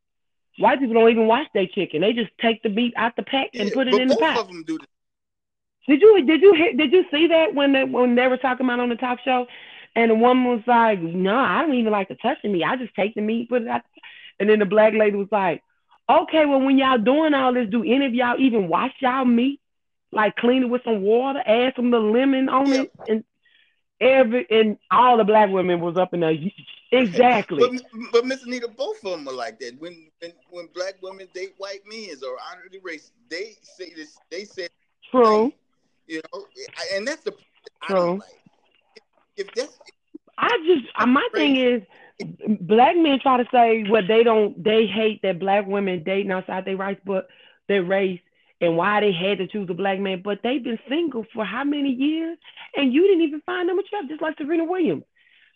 White 0.57 0.79
people 0.79 0.95
don't 0.95 1.11
even 1.11 1.27
wash 1.27 1.47
their 1.53 1.67
chicken. 1.67 2.01
They 2.01 2.13
just 2.13 2.31
take 2.41 2.63
the 2.63 2.69
meat 2.69 2.93
out 2.97 3.15
the 3.15 3.23
pack 3.23 3.49
and 3.53 3.69
yeah, 3.69 3.73
put 3.75 3.87
it 3.87 3.93
in 3.93 4.07
the 4.07 4.15
pot. 4.15 4.49
Did 5.87 6.01
you 6.01 6.25
did 6.25 6.41
you 6.41 6.75
did 6.75 6.91
you 6.91 7.05
see 7.11 7.27
that 7.27 7.53
when 7.53 7.71
they 7.71 7.83
when 7.83 8.15
they 8.15 8.27
were 8.27 8.37
talking 8.37 8.65
about 8.65 8.79
on 8.79 8.89
the 8.89 8.95
talk 8.95 9.19
show, 9.23 9.47
and 9.97 10.11
the 10.11 10.15
woman 10.15 10.45
was 10.45 10.61
like, 10.67 11.01
"No, 11.01 11.35
I 11.35 11.63
don't 11.63 11.73
even 11.73 11.91
like 11.91 12.07
to 12.09 12.15
touch 12.15 12.37
the 12.43 12.49
meat. 12.49 12.63
I 12.63 12.75
just 12.75 12.93
take 12.93 13.15
the 13.15 13.21
meat, 13.21 13.49
put 13.49 13.63
it 13.63 13.67
out." 13.67 13.81
And 14.39 14.47
then 14.47 14.59
the 14.59 14.65
black 14.65 14.93
lady 14.93 15.17
was 15.17 15.31
like, 15.31 15.63
"Okay, 16.07 16.45
well, 16.45 16.61
when 16.61 16.77
y'all 16.77 16.99
doing 16.99 17.33
all 17.33 17.51
this, 17.51 17.67
do 17.67 17.83
any 17.83 18.05
of 18.05 18.13
y'all 18.13 18.39
even 18.39 18.67
wash 18.67 18.93
y'all 18.99 19.25
meat? 19.25 19.59
Like 20.11 20.35
clean 20.35 20.63
it 20.63 20.69
with 20.69 20.83
some 20.83 21.01
water, 21.01 21.41
add 21.43 21.73
some 21.75 21.89
the 21.89 21.99
lemon 21.99 22.47
on 22.47 22.67
yeah. 22.67 22.81
it, 22.81 22.91
and 23.07 23.23
every 23.99 24.45
and 24.51 24.77
all 24.91 25.17
the 25.17 25.23
black 25.23 25.49
women 25.49 25.79
was 25.79 25.97
up 25.97 26.13
in 26.13 26.19
there. 26.21 26.37
Exactly. 26.89 27.59
but, 27.59 27.81
but 28.13 28.25
Miss 28.25 28.43
Anita, 28.43 28.69
both 28.69 29.03
of 29.03 29.11
them 29.11 29.27
are 29.27 29.33
like 29.33 29.59
that. 29.59 29.73
When 29.77 30.07
when, 30.19 30.31
when 30.49 30.69
black 30.73 30.93
women 31.01 31.27
date 31.33 31.53
white 31.57 31.81
men 31.85 32.15
or 32.25 32.37
honor 32.49 32.63
the 32.71 32.79
race, 32.79 33.11
they 33.29 33.57
say 33.61 33.91
this. 33.93 34.17
They 34.31 34.45
say 34.45 34.69
true. 35.11 35.51
You 36.07 36.21
know, 36.31 36.45
and 36.93 37.05
that's 37.05 37.23
the 37.23 37.33
true. 37.83 38.13
Like. 38.13 38.46
If, 39.37 39.53
that's 39.53 39.79
I 40.37 40.49
just 40.65 40.87
uh, 40.95 41.05
my 41.05 41.27
thing 41.33 41.55
is 41.55 41.81
black 42.61 42.95
men 42.97 43.19
try 43.19 43.37
to 43.37 43.49
say 43.51 43.83
what 43.83 43.91
well, 43.91 44.07
they 44.07 44.23
don't 44.23 44.61
they 44.63 44.85
hate 44.85 45.21
that 45.23 45.39
black 45.39 45.65
women 45.65 46.03
dating 46.03 46.31
outside 46.31 46.65
their 46.65 46.77
rights 46.77 47.01
but 47.05 47.27
their 47.67 47.83
race 47.83 48.19
and 48.61 48.75
why 48.75 48.99
they 49.01 49.11
had 49.11 49.37
to 49.37 49.47
choose 49.47 49.69
a 49.69 49.73
black 49.73 49.99
man, 49.99 50.21
but 50.23 50.39
they've 50.43 50.63
been 50.63 50.79
single 50.89 51.25
for 51.33 51.45
how 51.45 51.63
many 51.63 51.91
years? 51.91 52.37
And 52.75 52.91
you 52.91 53.03
didn't 53.07 53.23
even 53.23 53.41
find 53.41 53.69
them 53.69 53.77
a 53.77 53.81
attractive, 53.81 54.09
just 54.09 54.21
like 54.21 54.37
Serena 54.37 54.65
Williams. 54.65 55.03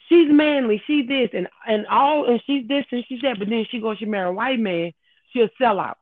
She's 0.07 0.27
manly, 0.29 0.81
she's 0.85 1.07
this 1.07 1.29
and 1.33 1.47
and 1.67 1.87
all 1.87 2.29
and 2.29 2.41
she's 2.45 2.67
this 2.67 2.85
and 2.91 3.03
she's 3.07 3.21
that, 3.21 3.39
but 3.39 3.49
then 3.49 3.65
she 3.69 3.79
goes, 3.79 3.97
she 3.97 4.05
marry 4.05 4.29
a 4.29 4.33
white 4.33 4.59
man, 4.59 4.91
she'll 5.31 5.49
sell 5.59 5.79
out. 5.79 5.97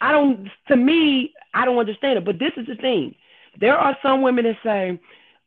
I 0.00 0.12
don't 0.12 0.48
to 0.68 0.76
me, 0.76 1.34
I 1.54 1.64
don't 1.64 1.78
understand 1.78 2.18
it. 2.18 2.24
But 2.24 2.38
this 2.38 2.52
is 2.56 2.66
the 2.66 2.76
thing. 2.76 3.14
There 3.60 3.76
are 3.76 3.96
some 4.02 4.22
women 4.22 4.44
that 4.44 4.56
say, 4.62 4.98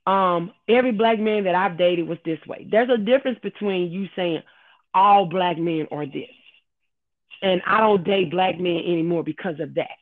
um, 0.06 0.52
every 0.68 0.92
black 0.92 1.20
man 1.20 1.46
that 1.46 1.56
I've 1.56 1.78
dated 1.78 2.08
was 2.08 2.20
this 2.26 2.40
way. 2.48 2.68
There's 2.70 2.90
a 2.90 2.98
difference 2.98 3.40
between 3.42 3.92
you 3.92 4.08
saying 4.16 4.42
all 4.94 5.26
black 5.26 5.58
men 5.58 5.88
are 5.92 6.06
this 6.06 6.30
and 7.42 7.62
I 7.66 7.80
don't 7.80 8.04
date 8.04 8.32
black 8.32 8.60
men 8.60 8.78
anymore 8.78 9.24
because 9.24 9.60
of 9.60 9.76
that. 9.76 9.98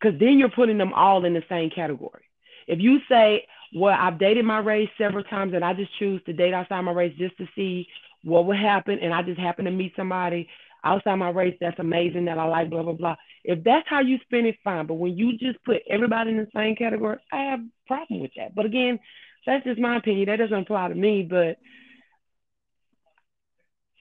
Because 0.00 0.18
then 0.18 0.38
you're 0.38 0.50
putting 0.50 0.78
them 0.78 0.92
all 0.92 1.24
in 1.24 1.34
the 1.34 1.42
same 1.48 1.70
category. 1.70 2.22
If 2.66 2.78
you 2.80 3.00
say, 3.08 3.46
well, 3.74 3.96
I've 3.98 4.18
dated 4.18 4.44
my 4.44 4.58
race 4.58 4.88
several 4.96 5.24
times 5.24 5.52
and 5.54 5.64
I 5.64 5.74
just 5.74 5.96
choose 5.98 6.22
to 6.26 6.32
date 6.32 6.54
outside 6.54 6.80
my 6.82 6.92
race 6.92 7.14
just 7.18 7.36
to 7.38 7.46
see 7.54 7.86
what 8.22 8.46
would 8.46 8.58
happen, 8.58 8.98
and 9.00 9.14
I 9.14 9.22
just 9.22 9.40
happen 9.40 9.64
to 9.64 9.70
meet 9.70 9.94
somebody 9.96 10.48
outside 10.84 11.16
my 11.16 11.30
race 11.30 11.56
that's 11.60 11.78
amazing 11.78 12.26
that 12.26 12.38
I 12.38 12.44
like, 12.44 12.70
blah, 12.70 12.82
blah, 12.82 12.92
blah. 12.92 13.16
If 13.44 13.64
that's 13.64 13.88
how 13.88 14.00
you 14.00 14.18
spend 14.24 14.46
it, 14.46 14.56
fine. 14.62 14.86
But 14.86 14.94
when 14.94 15.16
you 15.16 15.38
just 15.38 15.62
put 15.64 15.78
everybody 15.88 16.30
in 16.30 16.36
the 16.36 16.48
same 16.54 16.76
category, 16.76 17.18
I 17.32 17.44
have 17.44 17.60
a 17.60 17.86
problem 17.86 18.20
with 18.20 18.32
that. 18.36 18.54
But 18.54 18.66
again, 18.66 18.98
that's 19.46 19.64
just 19.64 19.80
my 19.80 19.96
opinion. 19.96 20.26
That 20.26 20.36
doesn't 20.36 20.62
apply 20.62 20.88
to 20.88 20.94
me, 20.94 21.26
but 21.28 21.58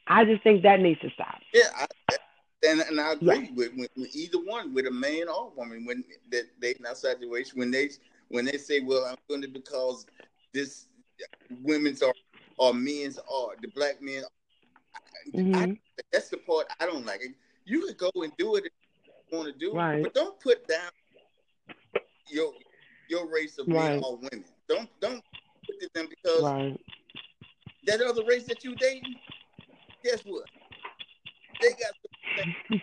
I 0.07 0.25
just 0.25 0.43
think 0.43 0.63
that 0.63 0.79
needs 0.79 0.99
to 1.01 1.09
stop. 1.11 1.39
Yeah, 1.53 1.69
I, 1.77 1.85
and, 2.67 2.81
and 2.81 2.99
I 2.99 3.13
agree 3.13 3.45
yeah. 3.45 3.51
with, 3.55 3.71
with, 3.75 3.89
with, 3.95 4.15
either 4.15 4.39
one, 4.39 4.73
with 4.73 4.87
a 4.87 4.91
man 4.91 5.29
or 5.29 5.51
woman, 5.55 5.85
when 5.85 6.03
that 6.31 6.45
they 6.59 6.71
in 6.71 6.83
that 6.83 6.97
situation, 6.97 7.59
when 7.59 7.71
they 7.71 7.89
when 8.29 8.45
they 8.45 8.57
say, 8.57 8.81
"Well, 8.81 9.05
I'm 9.05 9.15
doing 9.29 9.43
it 9.43 9.53
because 9.53 10.05
this 10.53 10.87
women's 11.61 12.01
are 12.01 12.13
or 12.57 12.73
men's 12.73 13.17
are 13.17 13.55
the 13.61 13.69
black 13.69 14.01
men," 14.01 14.23
mm-hmm. 15.33 15.55
I, 15.55 15.77
that's 16.11 16.29
the 16.29 16.37
part 16.37 16.67
I 16.79 16.85
don't 16.85 17.05
like. 17.05 17.21
You 17.65 17.85
can 17.85 17.95
go 17.97 18.11
and 18.23 18.31
do 18.37 18.55
it 18.55 18.65
if 18.65 18.71
you 19.31 19.37
want 19.37 19.51
to 19.53 19.59
do 19.59 19.73
right. 19.75 19.99
it, 19.99 20.03
but 20.03 20.13
don't 20.13 20.39
put 20.39 20.67
down 20.67 20.91
your 22.27 22.53
your 23.09 23.31
race 23.31 23.57
of 23.57 23.67
right. 23.67 23.91
men 23.91 24.03
or 24.03 24.17
women. 24.17 24.45
Don't 24.67 24.89
don't 24.99 25.23
put 25.65 25.93
them 25.93 26.07
because 26.09 26.43
right. 26.43 26.79
that 27.85 28.01
other 28.01 28.23
race 28.25 28.45
that 28.45 28.63
you 28.63 28.75
dating, 28.75 29.15
guess 30.03 30.21
what? 30.25 30.45
They 31.61 31.69
got 31.69 31.93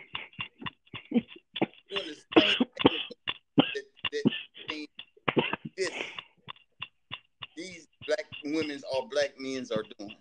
these 7.57 7.88
black 8.07 8.26
women's 8.44 8.85
or 8.92 9.09
black 9.09 9.33
men's 9.38 9.70
are 9.70 9.85
doing. 9.98 10.16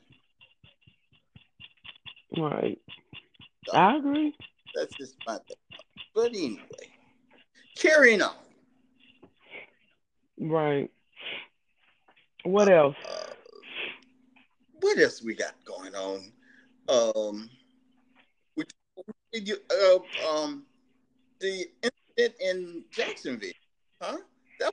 Right. 2.37 2.79
So, 3.67 3.77
I 3.77 3.97
agree. 3.97 4.35
That's 4.75 4.95
just 4.95 5.15
my 5.25 5.37
thing. 5.47 5.79
But 6.13 6.29
anyway, 6.29 6.59
carrying 7.77 8.21
on. 8.21 8.35
Right. 10.39 10.91
What 12.43 12.69
else? 12.69 12.95
Uh, 13.07 13.33
what 14.81 14.99
else 14.99 15.23
we 15.23 15.33
got 15.33 15.53
going 15.65 15.95
on? 15.95 16.31
Um, 16.87 17.49
you, 19.31 19.57
uh, 19.71 20.29
um, 20.29 20.65
the 21.39 21.65
incident 21.83 22.35
in 22.39 22.83
Jacksonville, 22.91 23.51
huh? 24.01 24.17
That 24.59 24.71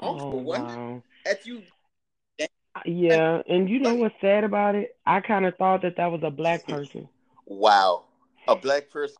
was 0.00 0.22
awful, 0.22 0.38
oh, 0.38 0.42
wow. 0.42 1.02
At 1.26 1.44
you. 1.46 1.62
Yeah, 2.86 3.42
and 3.48 3.68
you 3.68 3.80
know 3.80 3.94
what's 3.94 4.14
sad 4.20 4.44
about 4.44 4.74
it? 4.74 4.96
I 5.04 5.20
kind 5.20 5.44
of 5.44 5.56
thought 5.56 5.82
that 5.82 5.96
that 5.96 6.10
was 6.10 6.20
a 6.22 6.30
black 6.30 6.66
person. 6.66 7.08
Wow, 7.46 8.04
a 8.46 8.54
black 8.54 8.90
person. 8.90 9.16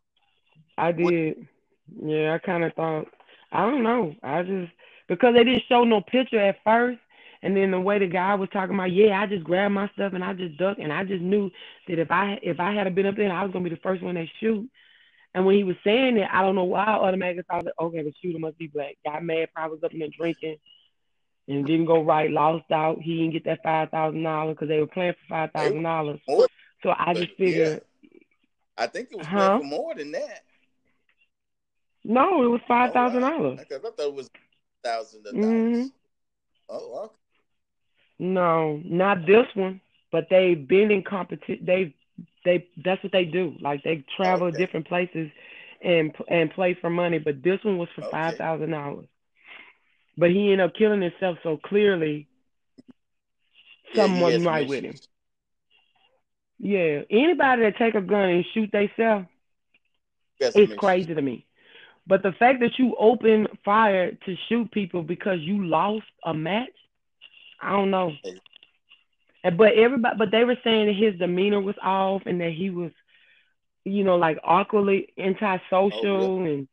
I 0.77 0.91
did. 0.91 1.37
What? 1.37 2.07
Yeah, 2.07 2.33
I 2.33 2.37
kind 2.39 2.63
of 2.63 2.73
thought. 2.73 3.07
I 3.51 3.69
don't 3.69 3.83
know. 3.83 4.15
I 4.23 4.43
just 4.43 4.71
because 5.07 5.33
they 5.35 5.43
didn't 5.43 5.63
show 5.67 5.83
no 5.83 6.01
picture 6.01 6.39
at 6.39 6.63
first, 6.63 6.99
and 7.43 7.55
then 7.55 7.71
the 7.71 7.79
way 7.79 7.99
the 7.99 8.07
guy 8.07 8.35
was 8.35 8.49
talking 8.53 8.75
about, 8.75 8.93
yeah, 8.93 9.19
I 9.19 9.25
just 9.27 9.43
grabbed 9.43 9.73
my 9.73 9.89
stuff 9.89 10.13
and 10.13 10.23
I 10.23 10.33
just 10.33 10.57
ducked, 10.57 10.79
and 10.79 10.93
I 10.93 11.03
just 11.03 11.21
knew 11.21 11.51
that 11.87 11.99
if 11.99 12.09
I 12.09 12.39
if 12.41 12.59
I 12.59 12.73
had 12.73 12.93
been 12.95 13.05
up 13.05 13.15
there, 13.17 13.31
I 13.31 13.43
was 13.43 13.51
gonna 13.51 13.63
be 13.63 13.69
the 13.75 13.81
first 13.83 14.01
one 14.01 14.15
to 14.15 14.25
shoot. 14.39 14.69
And 15.33 15.45
when 15.45 15.55
he 15.55 15.63
was 15.63 15.77
saying 15.83 16.17
it, 16.17 16.27
I 16.31 16.41
don't 16.41 16.55
know 16.55 16.65
why 16.65 16.83
I 16.83 16.93
automatically 16.93 17.43
thought 17.49 17.65
that 17.65 17.73
okay, 17.79 18.03
the 18.03 18.13
shooter 18.21 18.39
must 18.39 18.57
be 18.57 18.67
black. 18.67 18.97
Got 19.05 19.23
mad, 19.23 19.49
probably 19.53 19.75
was 19.75 19.83
up 19.83 19.93
in 19.93 19.99
there 19.99 20.09
drinking, 20.17 20.57
and 21.47 21.65
didn't 21.65 21.85
go 21.85 22.03
right, 22.03 22.29
lost 22.29 22.71
out. 22.71 23.01
He 23.01 23.17
didn't 23.17 23.33
get 23.33 23.45
that 23.45 23.63
five 23.63 23.89
thousand 23.89 24.23
dollars 24.23 24.55
because 24.55 24.67
they 24.69 24.79
were 24.79 24.87
playing 24.87 25.13
for 25.13 25.29
five 25.29 25.51
thousand 25.51 25.83
dollars. 25.83 26.19
So 26.83 26.93
I 26.97 27.13
just 27.13 27.31
figured. 27.37 27.81
Yeah. 28.03 28.19
I 28.77 28.87
think 28.87 29.09
it 29.11 29.17
was 29.17 29.27
huh? 29.27 29.59
for 29.59 29.65
more 29.65 29.93
than 29.95 30.11
that. 30.13 30.43
No, 32.03 32.43
it 32.43 32.47
was 32.47 32.61
five 32.67 32.93
thousand 32.93 33.21
dollars. 33.21 33.59
I 33.59 33.77
thought 33.77 33.99
it 33.99 34.13
was 34.13 34.29
thousands 34.83 35.27
of 35.27 35.33
dollars. 35.33 35.47
Mm-hmm. 35.47 35.87
Oh, 36.69 37.03
okay. 37.03 37.15
No, 38.19 38.81
not 38.85 39.25
this 39.25 39.45
one. 39.55 39.81
But 40.11 40.27
they've 40.29 40.67
been 40.67 40.91
in 40.91 41.03
competition. 41.03 41.65
They, 41.65 41.95
they, 42.43 42.67
that's 42.83 43.01
what 43.01 43.13
they 43.13 43.25
do. 43.25 43.55
Like 43.61 43.83
they 43.83 44.03
travel 44.17 44.47
okay. 44.47 44.57
different 44.57 44.87
places 44.87 45.29
and 45.81 46.13
and 46.27 46.51
play 46.51 46.77
for 46.79 46.89
money. 46.89 47.19
But 47.19 47.43
this 47.43 47.59
one 47.63 47.77
was 47.77 47.89
for 47.95 48.01
okay. 48.01 48.11
five 48.11 48.35
thousand 48.35 48.71
dollars. 48.71 49.05
But 50.17 50.31
he 50.31 50.51
ended 50.51 50.61
up 50.61 50.75
killing 50.75 51.01
himself. 51.01 51.37
So 51.43 51.57
clearly, 51.57 52.27
yeah, 53.93 53.95
someone 54.03 54.43
right 54.43 54.67
with 54.67 54.83
him. 54.83 54.99
Yeah, 56.59 57.01
anybody 57.09 57.63
that 57.63 57.77
take 57.77 57.95
a 57.95 58.01
gun 58.01 58.29
and 58.29 58.45
shoot 58.53 58.71
themselves, 58.71 59.27
it's 60.53 60.73
crazy 60.73 61.13
to 61.13 61.21
me. 61.21 61.45
But 62.07 62.23
the 62.23 62.31
fact 62.33 62.59
that 62.61 62.77
you 62.77 62.95
open 62.99 63.47
fire 63.63 64.11
to 64.11 64.35
shoot 64.47 64.71
people 64.71 65.03
because 65.03 65.39
you 65.41 65.65
lost 65.65 66.05
a 66.25 66.33
match, 66.33 66.69
I 67.61 67.71
don't 67.71 67.91
know. 67.91 68.11
But 69.43 69.73
everybody, 69.75 70.17
but 70.17 70.31
they 70.31 70.43
were 70.43 70.57
saying 70.63 70.87
that 70.87 70.95
his 70.95 71.17
demeanor 71.19 71.61
was 71.61 71.75
off 71.81 72.23
and 72.25 72.39
that 72.41 72.51
he 72.53 72.69
was, 72.69 72.91
you 73.83 74.03
know, 74.03 74.17
like 74.17 74.37
awkwardly 74.43 75.07
antisocial 75.17 76.41
oh, 76.41 76.45
and 76.45 76.67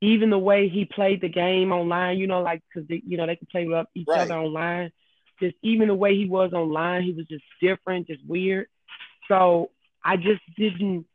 even 0.00 0.30
the 0.30 0.38
way 0.38 0.68
he 0.68 0.84
played 0.84 1.20
the 1.20 1.28
game 1.28 1.72
online, 1.72 2.18
you 2.18 2.26
know, 2.26 2.42
like 2.42 2.62
because 2.72 2.88
you 2.88 3.16
know 3.16 3.26
they 3.26 3.36
could 3.36 3.48
play 3.48 3.66
with 3.66 3.86
each 3.94 4.06
right. 4.08 4.22
other 4.22 4.34
online. 4.34 4.92
Just 5.40 5.56
even 5.62 5.88
the 5.88 5.94
way 5.94 6.16
he 6.16 6.26
was 6.26 6.52
online, 6.52 7.02
he 7.02 7.12
was 7.12 7.26
just 7.26 7.44
different, 7.60 8.06
just 8.06 8.24
weird. 8.26 8.66
So 9.28 9.70
I 10.04 10.16
just 10.16 10.40
didn't 10.56 11.06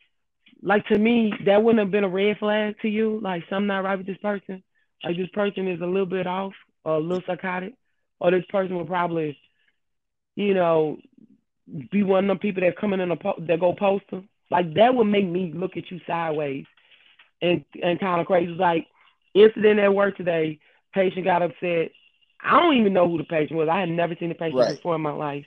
like 0.61 0.85
to 0.87 0.97
me 0.97 1.33
that 1.45 1.63
wouldn't 1.63 1.79
have 1.79 1.91
been 1.91 2.03
a 2.03 2.09
red 2.09 2.37
flag 2.37 2.75
to 2.81 2.89
you. 2.89 3.19
Like 3.21 3.43
something 3.49 3.67
not 3.67 3.83
right 3.83 3.97
with 3.97 4.07
this 4.07 4.17
person. 4.17 4.63
Like 5.03 5.17
this 5.17 5.29
person 5.33 5.67
is 5.67 5.81
a 5.81 5.85
little 5.85 6.05
bit 6.05 6.27
off 6.27 6.53
or 6.83 6.95
a 6.95 6.99
little 6.99 7.23
psychotic, 7.25 7.73
or 8.19 8.31
this 8.31 8.45
person 8.49 8.75
will 8.75 8.85
probably, 8.85 9.37
you 10.35 10.53
know, 10.53 10.97
be 11.91 12.03
one 12.03 12.25
of 12.25 12.27
them 12.27 12.39
people 12.39 12.61
that 12.61 12.77
coming 12.77 12.99
in 12.99 13.11
a 13.11 13.15
po- 13.15 13.41
that 13.47 13.59
go 13.59 13.73
postal. 13.73 14.23
Like 14.51 14.75
that 14.75 14.93
would 14.93 15.05
make 15.05 15.27
me 15.27 15.51
look 15.55 15.75
at 15.75 15.89
you 15.89 15.99
sideways 16.05 16.65
and 17.41 17.63
and 17.81 17.99
kind 17.99 18.21
of 18.21 18.27
crazy. 18.27 18.51
Like 18.51 18.87
incident 19.33 19.79
at 19.79 19.93
work 19.93 20.17
today, 20.17 20.59
patient 20.93 21.25
got 21.25 21.41
upset. 21.41 21.91
I 22.41 22.59
don't 22.59 22.77
even 22.77 22.93
know 22.93 23.07
who 23.09 23.17
the 23.17 23.23
patient 23.23 23.57
was. 23.57 23.69
I 23.69 23.79
had 23.79 23.89
never 23.89 24.15
seen 24.19 24.29
the 24.29 24.35
patient 24.35 24.59
right. 24.59 24.75
before 24.75 24.95
in 24.95 25.01
my 25.01 25.11
life. 25.11 25.45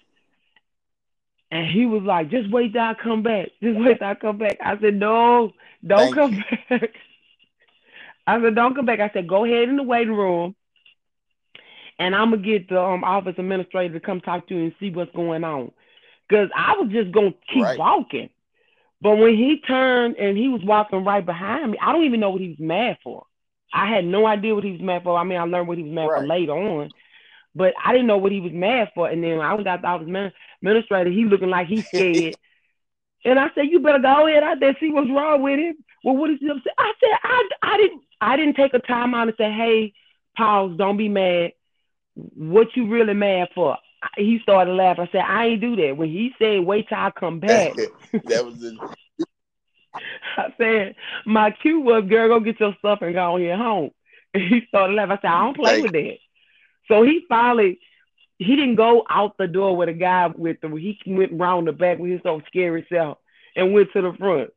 And 1.51 1.67
he 1.67 1.87
was 1.87 2.03
like, 2.03 2.31
just 2.31 2.51
wait 2.51 2.73
till 2.73 2.83
I 2.83 2.95
come 2.95 3.23
back. 3.23 3.49
Just 3.63 3.79
wait 3.79 3.99
till 3.99 4.09
I 4.09 4.15
come 4.15 4.37
back. 4.39 4.59
I 4.63 4.79
said, 4.79 4.95
no, 4.95 5.53
don't 5.87 6.15
Thank 6.15 6.15
come 6.15 6.33
you. 6.35 6.79
back. 6.79 6.91
I 8.27 8.43
said, 8.43 8.55
don't 8.55 8.75
come 8.75 8.85
back. 8.85 9.01
I 9.01 9.11
said, 9.15 9.27
go 9.27 9.45
ahead 9.45 9.71
in 9.71 9.77
the 9.77 9.83
waiting 9.83 10.15
room. 10.15 10.55
And 11.99 12.15
I'm 12.15 12.31
going 12.31 12.43
to 12.43 12.49
get 12.49 12.69
the 12.69 12.81
um, 12.81 13.03
office 13.03 13.35
administrator 13.39 13.95
to 13.95 14.01
come 14.05 14.21
talk 14.21 14.47
to 14.49 14.55
you 14.55 14.65
and 14.65 14.75
see 14.79 14.91
what's 14.91 15.15
going 15.17 15.43
on. 15.43 15.73
Because 16.29 16.51
I 16.55 16.75
was 16.77 16.91
just 16.93 17.11
going 17.11 17.33
to 17.33 17.39
keep 17.53 17.63
right. 17.63 17.79
walking. 17.79 18.29
But 19.01 19.17
when 19.17 19.37
he 19.37 19.61
turned 19.61 20.17
and 20.17 20.37
he 20.37 20.49
was 20.49 20.63
walking 20.65 21.05
right 21.05 21.25
behind 21.25 21.73
me, 21.73 21.79
I 21.81 21.93
don't 21.93 22.05
even 22.05 22.21
know 22.21 22.31
what 22.31 22.41
he 22.41 22.49
was 22.49 22.59
mad 22.59 22.99
for. 23.03 23.25
I 23.73 23.87
had 23.87 24.05
no 24.05 24.27
idea 24.27 24.55
what 24.55 24.65
he 24.65 24.73
was 24.73 24.81
mad 24.81 25.03
for. 25.05 25.17
I 25.17 25.25
mean, 25.25 25.39
I 25.39 25.45
learned 25.45 25.69
what 25.69 25.79
he 25.79 25.85
was 25.85 25.93
mad 25.93 26.07
right. 26.07 26.21
for 26.21 26.27
later 26.27 26.53
on, 26.53 26.91
but 27.55 27.75
I 27.85 27.93
didn't 27.93 28.07
know 28.07 28.17
what 28.17 28.33
he 28.33 28.41
was 28.41 28.53
mad 28.53 28.91
for. 28.95 29.09
And 29.09 29.23
then 29.23 29.41
I 29.41 29.55
was 29.55 29.67
out 29.67 29.83
the 29.83 29.89
office 29.89 30.09
administrator, 30.61 31.11
he 31.11 31.25
looking 31.25 31.51
like 31.51 31.69
he's 31.69 31.87
scared. 31.87 32.37
and 33.25 33.39
I 33.39 33.49
said, 33.55 33.67
"You 33.71 33.81
better 33.81 33.99
go 33.99 34.27
ahead 34.27 34.43
out 34.43 34.61
there 34.61 34.77
see 34.81 34.91
what's 34.91 35.11
wrong 35.11 35.43
with 35.43 35.59
him." 35.59 35.77
Well, 36.03 36.17
what 36.17 36.31
is 36.31 36.39
he 36.41 36.49
upset? 36.49 36.73
I 36.79 36.93
said, 37.01 37.19
"I 37.23 37.49
I 37.63 37.77
didn't 37.77 38.03
I 38.21 38.37
didn't 38.37 38.57
take 38.57 38.75
a 38.75 38.79
time 38.79 39.15
out 39.15 39.29
and 39.29 39.37
say, 39.37 39.53
hey, 39.53 39.93
pause, 40.37 40.77
don't 40.77 40.97
be 40.97 41.09
mad. 41.09 41.53
What 42.15 42.75
you 42.75 42.89
really 42.89 43.15
mad 43.15 43.49
for?" 43.55 43.77
He 44.17 44.39
started 44.43 44.73
laughing. 44.73 45.07
I 45.09 45.13
said, 45.13 45.25
I 45.27 45.47
ain't 45.47 45.61
do 45.61 45.77
that. 45.77 45.97
When 45.97 46.09
he 46.09 46.33
said, 46.39 46.61
wait 46.65 46.89
till 46.89 46.99
I 46.99 47.11
come 47.11 47.41
back. 47.41 47.75
that 48.25 48.45
was 48.45 48.59
the 48.61 48.79
I 50.37 50.55
said, 50.59 50.95
my 51.27 51.51
cue 51.51 51.81
was, 51.81 52.05
girl, 52.09 52.29
go 52.29 52.41
get 52.41 52.61
your 52.61 52.75
stuff 52.79 53.01
and 53.03 53.15
go 53.15 53.35
on 53.35 53.41
here 53.41 53.57
home. 53.57 53.91
And 54.35 54.43
he 54.43 54.61
started 54.69 54.93
laughing. 54.95 55.13
I 55.13 55.21
said, 55.23 55.31
I 55.31 55.45
don't 55.45 55.57
play 55.57 55.81
with 55.81 55.93
that. 55.93 56.19
So 56.87 57.03
he 57.03 57.25
finally, 57.31 57.79
he 58.39 58.57
didn't 58.57 58.77
go 58.77 59.05
out 59.09 59.39
the 59.39 59.47
door 59.47 59.75
with 59.77 59.89
a 59.89 59.95
guy 59.95 60.27
with 60.27 60.63
him. 60.63 60.77
He 60.77 60.99
went 61.07 61.33
round 61.33 61.67
the 61.67 61.73
back 61.73 61.99
with 61.99 62.11
his 62.11 62.21
own 62.27 62.43
scary 62.47 62.87
self 62.93 63.19
and 63.57 63.73
went 63.73 63.91
to 63.93 64.03
the 64.03 64.13
front. 64.19 64.51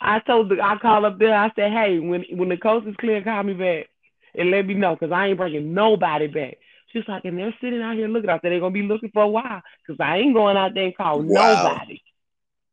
I 0.00 0.18
told 0.20 0.50
the, 0.50 0.60
I 0.62 0.76
called 0.76 1.06
up 1.06 1.18
there. 1.18 1.34
I 1.34 1.50
said, 1.56 1.72
hey, 1.72 1.98
when 2.00 2.24
when 2.32 2.50
the 2.50 2.56
coast 2.58 2.86
is 2.86 2.96
clear, 2.96 3.22
call 3.22 3.42
me 3.44 3.54
back 3.54 3.86
and 4.34 4.50
let 4.50 4.66
me 4.66 4.74
know 4.74 4.94
because 4.94 5.12
I 5.12 5.28
ain't 5.28 5.38
bringing 5.38 5.72
nobody 5.74 6.26
back. 6.26 6.58
She's 6.94 7.08
like, 7.08 7.24
and 7.24 7.36
they're 7.36 7.54
sitting 7.60 7.82
out 7.82 7.96
here 7.96 8.06
looking. 8.06 8.30
I 8.30 8.34
said 8.34 8.52
they're 8.52 8.60
gonna 8.60 8.70
be 8.70 8.82
looking 8.82 9.10
for 9.12 9.24
a 9.24 9.28
while 9.28 9.62
because 9.84 9.98
I 10.00 10.18
ain't 10.18 10.34
going 10.34 10.56
out 10.56 10.74
there 10.74 10.84
and 10.84 10.96
call 10.96 11.22
wow. 11.22 11.64
nobody. 11.64 12.00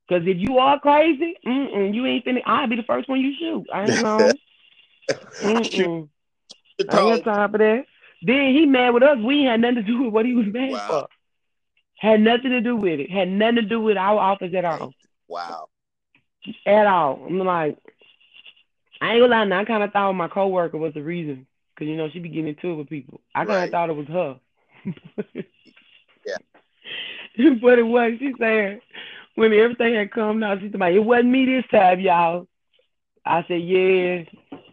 Because 0.08 0.28
if 0.28 0.38
you 0.38 0.60
are 0.60 0.80
crazy, 0.80 1.36
you 1.44 2.06
ain't 2.06 2.24
finna. 2.24 2.42
I'll 2.46 2.68
be 2.68 2.76
the 2.76 2.84
first 2.84 3.10
one 3.10 3.20
you 3.20 3.34
shoot. 3.40 3.66
I 3.74 3.86
ain't 3.86 4.04
know. 4.04 4.32
mm 5.42 6.10
I 6.90 7.00
ain't 7.00 7.26
got 7.26 7.36
time 7.36 7.52
for 7.52 7.58
that. 7.58 7.86
Then 8.22 8.54
he 8.54 8.68
mad 8.68 8.94
with 8.94 9.04
us. 9.04 9.18
We 9.18 9.44
had 9.44 9.60
nothing 9.60 9.76
to 9.78 9.84
do 9.84 10.04
with 10.04 10.14
what 10.14 10.26
he 10.26 10.36
was 10.36 10.46
mad 10.48 10.72
wow. 10.72 10.88
for. 10.88 11.08
Had 11.98 12.22
nothing 12.22 12.52
to 12.52 12.62
do 12.62 12.76
with 12.76 13.00
it. 13.00 13.10
Had 13.10 13.28
nothing 13.30 13.56
to 13.56 13.62
do 13.64 13.82
with 13.82 13.98
our 13.98 14.20
office 14.20 14.54
at 14.56 14.66
all. 14.66 14.94
Wow. 15.28 15.68
At 16.66 16.86
all. 16.86 17.26
I'm 17.26 17.40
like, 17.40 17.78
I 19.00 19.14
ain't 19.14 19.22
gonna 19.22 19.28
lie. 19.28 19.46
Now, 19.46 19.62
I 19.62 19.66
kind 19.66 19.84
of 19.84 19.92
thought 19.92 20.14
my 20.14 20.28
coworker 20.28 20.78
was 20.78 20.94
the 20.94 21.02
reason 21.02 21.48
Cause 21.82 21.88
you 21.88 21.98
know 21.98 22.12
she 22.14 22.20
be 22.20 22.30
getting 22.30 22.50
into 22.50 22.74
it 22.74 22.76
with 22.76 22.90
people. 22.90 23.22
I 23.34 23.40
kind 23.40 23.50
of 23.50 23.56
right. 23.56 23.72
thought 23.72 23.90
it 23.90 23.96
was 23.96 24.06
her. 24.06 24.40
yeah. 26.28 27.50
but 27.60 27.80
it 27.80 27.88
was. 27.88 28.12
She 28.20 28.36
said 28.38 28.82
when 29.34 29.52
everything 29.52 29.96
had 29.96 30.12
come 30.12 30.44
out, 30.44 30.60
she's 30.62 30.72
like, 30.76 30.94
it 30.94 31.00
wasn't 31.00 31.30
me 31.30 31.46
this 31.46 31.66
time, 31.72 32.00
y'all. 32.00 32.46
I 33.26 33.44
said, 33.48 33.64
yeah, 33.64 34.26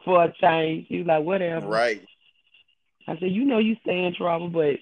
for 0.04 0.22
a 0.22 0.34
change. 0.38 0.88
She 0.88 0.98
was 0.98 1.06
like, 1.06 1.24
whatever. 1.24 1.66
Right. 1.66 2.04
I 3.06 3.14
said, 3.14 3.30
you 3.30 3.46
know, 3.46 3.56
you 3.56 3.76
stay 3.80 4.04
in 4.04 4.14
trouble, 4.14 4.50
but 4.50 4.76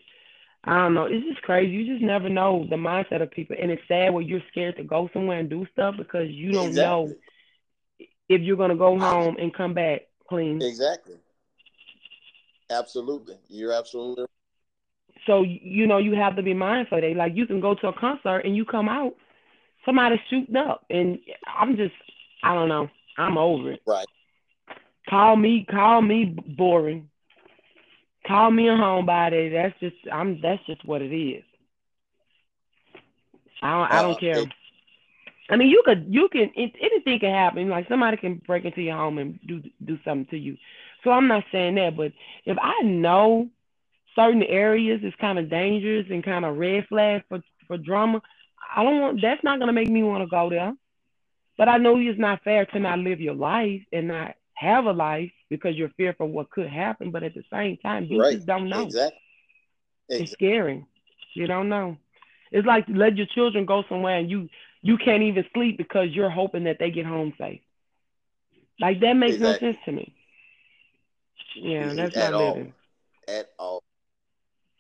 I 0.65 0.79
don't 0.79 0.95
know. 0.95 1.05
It's 1.05 1.25
just 1.27 1.43
crazy. 1.43 1.71
You 1.71 1.93
just 1.95 2.05
never 2.05 2.29
know 2.29 2.67
the 2.69 2.75
mindset 2.75 3.23
of 3.23 3.31
people, 3.31 3.55
and 3.57 3.71
it's 3.71 3.87
sad 3.87 4.13
when 4.13 4.27
you're 4.27 4.43
scared 4.51 4.79
to 4.79 4.83
go 4.83 5.09
somewhere 5.13 5.39
and 5.39 5.49
do 5.49 5.65
stuff 5.71 5.95
because 5.97 6.29
you 6.29 6.51
don't 6.51 6.71
exactly. 6.71 7.07
know 7.07 8.09
if 8.29 8.43
you're 8.43 8.57
gonna 8.57 8.75
go 8.75 8.99
home 8.99 9.37
and 9.39 9.55
come 9.55 9.75
back 9.75 10.09
clean. 10.29 10.61
Exactly. 10.61 11.15
Absolutely. 12.71 13.37
You're 13.49 13.73
absolutely 13.73 14.27
so 15.27 15.43
you 15.43 15.87
know 15.87 15.99
you 15.99 16.15
have 16.15 16.37
to 16.37 16.43
be 16.43 16.55
mindful. 16.55 17.01
They 17.01 17.15
like 17.15 17.33
you 17.35 17.47
can 17.47 17.61
go 17.61 17.75
to 17.75 17.89
a 17.89 17.93
concert 17.93 18.41
and 18.41 18.57
you 18.57 18.65
come 18.65 18.89
out, 18.89 19.15
somebody's 19.85 20.21
shooting 20.31 20.57
up, 20.57 20.85
and 20.89 21.19
I'm 21.47 21.77
just 21.77 21.95
I 22.43 22.55
don't 22.55 22.69
know. 22.69 22.89
I'm 23.19 23.37
over 23.37 23.73
it. 23.73 23.81
Right. 23.87 24.07
Call 25.09 25.37
me, 25.37 25.67
call 25.69 26.03
me 26.03 26.37
boring. 26.57 27.09
Call 28.27 28.51
me 28.51 28.69
a 28.69 28.73
homebody. 28.73 29.53
That's 29.53 29.79
just 29.81 29.97
I'm. 30.13 30.41
That's 30.41 30.65
just 30.67 30.85
what 30.85 31.03
it 31.03 31.15
is. 31.15 31.45
I 33.63 33.73
don't. 33.73 33.93
I 33.93 34.03
don't 34.03 34.15
uh, 34.15 34.19
care. 34.19 34.39
It, 34.41 34.49
I 35.49 35.55
mean, 35.55 35.69
you 35.69 35.81
could, 35.85 36.07
you 36.09 36.29
can, 36.29 36.51
it, 36.57 36.73
anything 36.81 37.21
can 37.21 37.31
happen. 37.31 37.69
Like 37.69 37.87
somebody 37.89 38.17
can 38.17 38.43
break 38.49 38.65
into 38.65 38.83
your 38.83 38.97
home 38.97 39.19
and 39.19 39.39
do 39.47 39.63
do 39.85 39.97
something 40.05 40.27
to 40.31 40.37
you. 40.37 40.57
So 41.05 41.11
I'm 41.11 41.29
not 41.29 41.45
saying 41.53 41.77
that, 41.77 41.97
but 41.97 42.13
if 42.45 42.57
I 42.61 42.83
know 42.83 43.49
certain 44.15 44.43
areas 44.43 45.01
is 45.03 45.13
kind 45.21 45.39
of 45.39 45.51
dangerous 45.51 46.07
and 46.11 46.25
kind 46.25 46.45
of 46.45 46.57
red 46.57 46.87
flag 46.89 47.23
for 47.29 47.41
for 47.67 47.77
drama, 47.77 48.23
I 48.75 48.83
don't 48.83 49.01
want. 49.01 49.23
That's 49.23 49.43
not 49.45 49.59
gonna 49.59 49.73
make 49.73 49.89
me 49.89 50.03
want 50.03 50.23
to 50.23 50.29
go 50.29 50.51
there. 50.51 50.75
But 51.59 51.69
I 51.69 51.79
know 51.79 51.99
it's 51.99 52.19
not 52.19 52.45
fair 52.45 52.67
to 52.67 52.79
not 52.79 52.99
live 52.99 53.21
your 53.21 53.35
life 53.35 53.83
and 53.93 54.09
not 54.09 54.35
have 54.55 54.85
a 54.85 54.93
life 54.93 55.31
because 55.49 55.75
you're 55.77 55.91
fearful 55.97 56.29
what 56.29 56.51
could 56.51 56.69
happen. 56.69 57.11
But 57.11 57.23
at 57.23 57.35
the 57.35 57.45
same 57.51 57.79
time, 57.79 58.05
you 58.05 58.21
right. 58.21 58.35
just 58.35 58.47
don't 58.47 58.69
know. 58.69 58.87
Exactly. 58.87 59.21
exactly. 60.09 60.25
It's 60.25 60.33
scary. 60.33 60.87
You 61.35 61.47
don't 61.47 61.69
know. 61.69 61.97
It's 62.53 62.67
like 62.67 62.87
let 62.89 63.17
your 63.17 63.27
children 63.27 63.67
go 63.67 63.85
somewhere 63.89 64.19
and 64.19 64.31
you 64.31 64.49
you 64.83 64.99
can't 64.99 65.23
even 65.23 65.45
sleep 65.53 65.79
because 65.79 66.11
you're 66.11 66.31
hoping 66.31 66.65
that 66.65 66.79
they 66.79 66.91
get 66.91 67.07
home 67.07 67.35
safe. 67.39 67.61
Like 68.79 69.01
that 69.01 69.15
makes 69.15 69.37
exactly. 69.37 69.69
no 69.69 69.73
sense 69.73 69.85
to 69.87 69.93
me. 69.93 70.15
Yeah, 71.55 71.95
that's 71.95 72.17
at 72.17 72.33
not 72.33 72.41
all. 72.41 72.55
living. 72.55 72.75
At 73.29 73.51
all. 73.59 73.83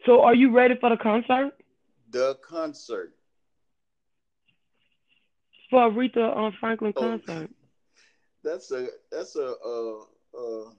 So, 0.04 0.22
are 0.22 0.34
you 0.34 0.54
ready 0.54 0.76
for 0.80 0.90
the 0.90 0.96
concert? 0.96 1.52
The 2.10 2.38
concert 2.48 3.12
for 5.70 5.90
Aretha 5.90 6.34
on 6.36 6.54
Franklin 6.58 6.92
oh, 6.96 7.00
concert. 7.00 7.50
That's 8.42 8.70
a 8.70 8.88
that's 9.10 9.36
a 9.36 9.54
uh 9.64 9.98
uh. 10.38 10.70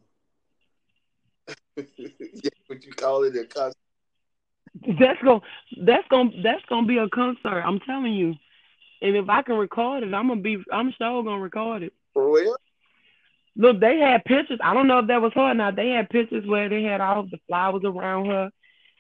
yeah, 1.98 2.50
what 2.68 2.84
you 2.84 2.94
call 2.94 3.24
it 3.24 3.36
a 3.36 3.46
concert? 3.46 3.76
That's 5.00 5.22
gonna 5.24 5.42
that's 5.86 6.08
gonna 6.10 6.32
that's 6.44 6.64
gonna 6.70 6.88
be 6.88 6.98
a 6.98 7.10
concert. 7.10 7.62
I'm 7.62 7.80
telling 7.82 8.14
you. 8.14 8.36
And 9.00 9.16
if 9.16 9.30
I 9.30 9.44
can 9.44 9.56
record 9.56 10.04
it, 10.04 10.14
I'm 10.14 10.28
gonna 10.28 10.42
be 10.42 10.64
I'm 10.72 10.94
sure 10.98 11.24
gonna 11.24 11.42
record 11.42 11.84
it. 11.84 11.94
For 12.14 12.34
real? 12.34 12.56
Look, 13.58 13.80
they 13.80 13.98
had 13.98 14.24
pictures. 14.24 14.60
I 14.64 14.74
don't 14.76 14.88
know 14.88 15.00
if 15.00 15.08
that 15.08 15.22
was 15.22 15.34
her 15.34 15.42
or 15.42 15.54
not. 15.56 15.76
They 15.76 15.90
had 15.90 16.10
pictures 16.12 16.46
where 16.46 16.70
they 16.70 16.84
had 16.84 17.02
all 17.02 17.24
the 17.24 17.40
flowers 17.48 17.82
around 17.84 18.28
her, 18.28 18.52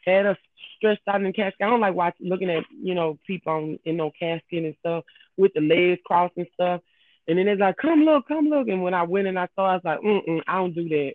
had 0.03 0.25
her 0.25 0.37
stretched 0.75 1.07
out 1.07 1.21
in 1.21 1.27
the 1.27 1.33
casket. 1.33 1.61
I 1.61 1.69
don't 1.69 1.79
like 1.79 1.93
watching, 1.93 2.27
looking 2.27 2.49
at, 2.49 2.63
you 2.81 2.95
know, 2.95 3.19
people 3.27 3.53
on, 3.53 3.79
in 3.85 3.97
no 3.97 4.11
casket 4.19 4.65
and 4.65 4.75
stuff 4.79 5.03
with 5.37 5.53
the 5.53 5.61
legs 5.61 6.01
crossed 6.05 6.37
and 6.37 6.47
stuff. 6.55 6.81
And 7.27 7.37
then 7.37 7.45
they're 7.45 7.55
like, 7.55 7.77
come 7.77 8.03
look, 8.03 8.27
come 8.27 8.47
look. 8.47 8.67
And 8.67 8.81
when 8.81 8.95
I 8.95 9.03
went 9.03 9.27
and 9.27 9.37
I 9.37 9.47
saw, 9.55 9.67
I 9.67 9.73
was 9.75 9.81
like, 9.83 9.99
mm 9.99 10.41
I 10.47 10.55
don't 10.55 10.73
do 10.73 10.89
that. 10.89 11.13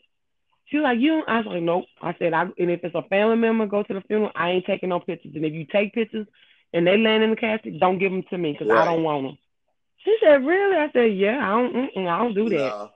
She 0.67 0.77
was 0.77 0.85
like, 0.85 1.01
you 1.01 1.09
don't? 1.09 1.29
I 1.29 1.39
was 1.39 1.47
like, 1.47 1.63
nope. 1.63 1.85
I 2.01 2.15
said, 2.19 2.33
I, 2.33 2.43
and 2.43 2.71
if 2.71 2.85
it's 2.85 2.95
a 2.95 3.03
family 3.03 3.37
member, 3.37 3.67
go 3.67 3.83
to 3.83 3.95
the 3.95 4.03
funeral. 4.03 4.31
I 4.37 4.51
ain't 4.51 4.67
taking 4.67 4.91
no 4.91 5.01
pictures. 5.01 5.33
And 5.35 5.45
if 5.45 5.53
you 5.53 5.67
take 5.67 5.95
pictures 5.95 6.27
and 6.73 6.87
they 6.87 6.97
land 6.97 7.25
in 7.25 7.31
the 7.31 7.37
casket, 7.37 7.81
don't 7.81 7.99
give 7.99 8.13
them 8.13 8.23
to 8.31 8.39
me 8.39 8.53
because 8.53 8.69
right. 8.69 8.83
I 8.83 8.85
don't 8.85 9.03
want 9.03 9.27
them. 9.27 9.39
She 10.05 10.17
said, 10.23 10.45
really? 10.45 10.77
I 10.77 10.91
said, 10.93 11.17
yeah, 11.17 11.39
I 11.39 11.51
don't, 11.51 12.07
I 12.07 12.19
don't 12.19 12.35
do 12.35 12.49
that. 12.51 12.57
No. 12.57 12.91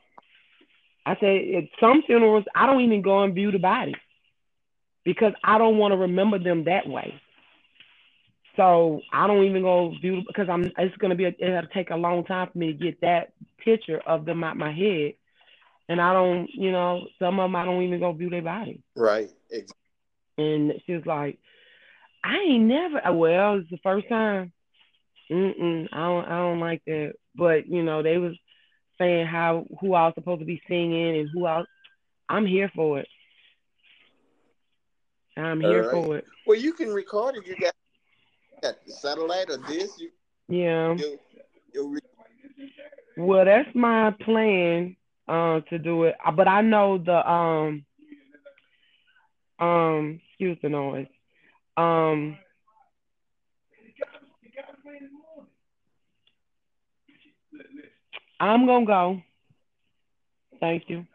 I 1.07 1.16
said, 1.21 1.55
at 1.57 1.64
some 1.81 2.03
funerals, 2.05 2.45
I 2.55 2.66
don't 2.66 2.83
even 2.83 3.01
go 3.01 3.23
and 3.23 3.33
view 3.33 3.53
the 3.53 3.59
body 3.59 3.95
because 5.05 5.33
I 5.45 5.57
don't 5.57 5.79
want 5.79 5.92
to 5.92 5.97
remember 5.97 6.38
them 6.38 6.64
that 6.64 6.88
way. 6.88 7.14
So 8.57 9.01
I 9.12 9.29
don't 9.29 9.45
even 9.45 9.62
go 9.62 9.95
view 10.01 10.23
because 10.27 10.49
I'm. 10.51 10.73
It's 10.79 10.97
gonna 10.97 11.14
be. 11.14 11.27
A, 11.27 11.35
it'll 11.38 11.69
take 11.73 11.90
a 11.90 11.97
long 11.97 12.25
time 12.25 12.49
for 12.51 12.59
me 12.59 12.73
to 12.73 12.73
get 12.73 13.01
that 13.03 13.33
picture 13.59 14.01
of 14.07 14.25
them 14.25 14.42
out 14.42 14.57
my 14.57 14.73
head. 14.73 15.12
And 15.88 16.01
I 16.01 16.12
don't, 16.12 16.49
you 16.53 16.73
know, 16.73 17.07
some 17.21 17.38
of 17.38 17.45
them 17.45 17.55
I 17.55 17.64
don't 17.64 17.83
even 17.83 18.01
go 18.01 18.12
view 18.12 18.31
their 18.31 18.42
body. 18.42 18.83
Right. 18.97 19.31
Exactly. 19.51 19.75
And 20.38 20.73
she 20.85 20.95
was 20.95 21.07
like, 21.07 21.38
I 22.25 22.37
ain't 22.38 22.64
never. 22.64 23.07
Uh, 23.07 23.12
well, 23.12 23.59
it's 23.59 23.71
the 23.71 23.79
first 23.83 24.09
time. 24.09 24.53
Mm-mm, 25.31 25.88
I 25.92 25.99
don't. 25.99 26.25
I 26.25 26.38
don't 26.38 26.61
like 26.61 26.83
that. 26.87 27.12
But 27.37 27.69
you 27.69 27.85
know, 27.85 28.03
they 28.03 28.16
was 28.16 28.33
saying 28.99 29.27
how 29.27 29.67
who 29.81 29.95
I 29.95 30.07
was 30.07 30.15
supposed 30.15 30.41
to 30.41 30.47
be 30.47 30.61
singing 30.69 31.21
and 31.21 31.29
who 31.33 31.47
I 31.47 31.65
I'm 32.29 32.47
here 32.47 32.71
for 32.75 33.01
it. 33.01 33.09
I'm 35.37 35.61
here 35.61 35.83
right. 35.83 35.91
for 35.91 36.17
it. 36.17 36.25
Well, 36.47 36.59
you 36.59 36.73
can 36.73 36.89
record 36.89 37.37
it. 37.37 37.47
You 37.47 37.57
got, 37.57 37.75
got 38.63 38.75
the 38.87 38.93
satellite 38.93 39.51
or 39.51 39.59
this. 39.59 39.91
You, 39.99 40.11
yeah. 40.49 40.95
You'll, 40.95 41.19
you'll 41.75 41.89
re- 41.91 42.01
well, 43.17 43.45
that's 43.45 43.69
my 43.75 44.13
plan 44.23 44.97
uh, 45.29 45.61
to 45.71 45.79
do 45.79 46.05
it, 46.05 46.15
uh, 46.25 46.33
but 46.33 46.49
I 46.49 46.63
know 46.63 46.99
the 46.99 47.31
um 47.31 47.85
um 49.59 50.21
excuse 50.29 50.59
the 50.63 50.69
noise 50.69 51.07
um 51.79 52.37
I'm 58.38 58.66
gonna 58.66 58.87
go. 58.87 59.22
Thank 60.61 60.85
you. 60.88 61.07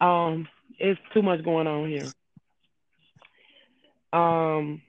Um, 0.00 0.48
it's 0.78 1.00
too 1.14 1.22
much 1.22 1.44
going 1.44 1.66
on 1.66 1.88
here. 1.88 2.12
Um, 4.12 4.82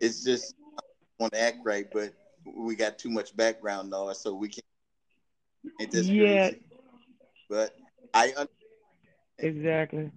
it's 0.00 0.22
just 0.22 0.54
I 0.78 0.82
want 1.18 1.32
to 1.32 1.40
act 1.40 1.58
right, 1.64 1.86
but 1.92 2.12
we 2.56 2.76
got 2.76 2.98
too 2.98 3.10
much 3.10 3.36
background 3.36 3.90
noise, 3.90 4.20
so 4.20 4.34
we 4.34 4.48
can't. 4.48 4.64
Yeah. 5.80 6.48
Crazy? 6.50 6.62
But 7.48 7.74
I 8.12 8.26
understand. 8.28 8.48
exactly. 9.38 10.10